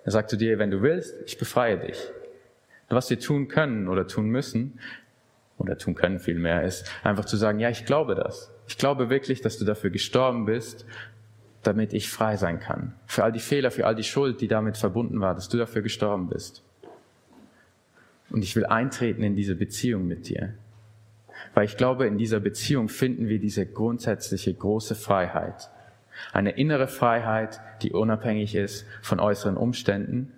Er 0.05 0.13
sagt 0.13 0.31
zu 0.31 0.37
dir, 0.37 0.59
wenn 0.59 0.71
du 0.71 0.83
willst, 0.83 1.15
ich 1.27 1.37
befreie 1.37 1.79
dich. 1.79 1.99
Was 2.89 3.11
wir 3.11 3.21
tun 3.21 3.49
können 3.49 3.89
oder 3.89 4.07
tun 4.07 4.31
müssen, 4.31 4.79
oder 5.59 5.77
tun 5.77 5.95
können 5.95 6.21
vielmehr, 6.21 6.63
ist 6.63 6.91
einfach 7.05 7.27
zu 7.27 7.37
sagen, 7.37 7.61
ja, 7.61 7.69
ich 7.69 7.85
glaube 7.85 8.15
das. 8.15 8.51
Ich 8.71 8.79
glaube 8.79 9.11
wirklich, 9.11 9.43
dass 9.43 9.59
du 9.59 9.65
dafür 9.65 9.91
gestorben 9.91 10.47
bist 10.47 10.87
damit 11.63 11.93
ich 11.93 12.09
frei 12.09 12.37
sein 12.37 12.61
kann. 12.61 12.95
Für 13.07 13.25
all 13.25 13.33
die 13.33 13.41
Fehler, 13.41 13.71
für 13.71 13.87
all 13.87 13.95
die 13.95 14.05
Schuld, 14.05 14.41
die 14.41 14.49
damit 14.49 14.77
verbunden 14.77 15.21
war, 15.21 15.35
dass 15.35 15.49
du 15.49 15.59
dafür 15.59 15.83
gestorben 15.83 16.29
bist. 16.29 16.63
Und 18.31 18.43
ich 18.43 18.57
will 18.57 18.67
eintreten 18.67 19.23
in 19.23 19.35
diese 19.35 19.57
Beziehung 19.57 20.07
mit 20.07 20.29
dir. 20.29 20.55
Weil 21.55 21.65
ich 21.65 21.77
glaube, 21.77 22.07
in 22.07 22.17
dieser 22.17 22.41
Beziehung 22.41 22.89
finden 22.89 23.29
wir 23.29 23.41
diese 23.41 23.67
grundsätzliche 23.67 24.55
große 24.55 24.95
Freiheit. 24.95 25.71
Eine 26.33 26.53
innere 26.53 26.87
Freiheit, 26.87 27.61
die 27.83 27.93
unabhängig 27.93 28.55
ist 28.55 28.87
von 29.03 29.21
äußeren 29.21 29.57
Umständen 29.57 30.33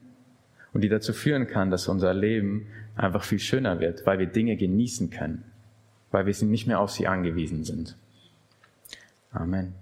und 0.72 0.82
die 0.82 0.88
dazu 0.88 1.12
führen 1.12 1.46
kann, 1.46 1.70
dass 1.70 1.88
unser 1.88 2.14
Leben 2.14 2.66
einfach 2.96 3.24
viel 3.24 3.38
schöner 3.38 3.80
wird, 3.80 4.06
weil 4.06 4.18
wir 4.18 4.26
Dinge 4.26 4.56
genießen 4.56 5.10
können, 5.10 5.44
weil 6.10 6.26
wir 6.26 6.34
nicht 6.46 6.66
mehr 6.66 6.80
auf 6.80 6.90
sie 6.90 7.06
angewiesen 7.06 7.64
sind. 7.64 7.96
Amen. 9.34 9.81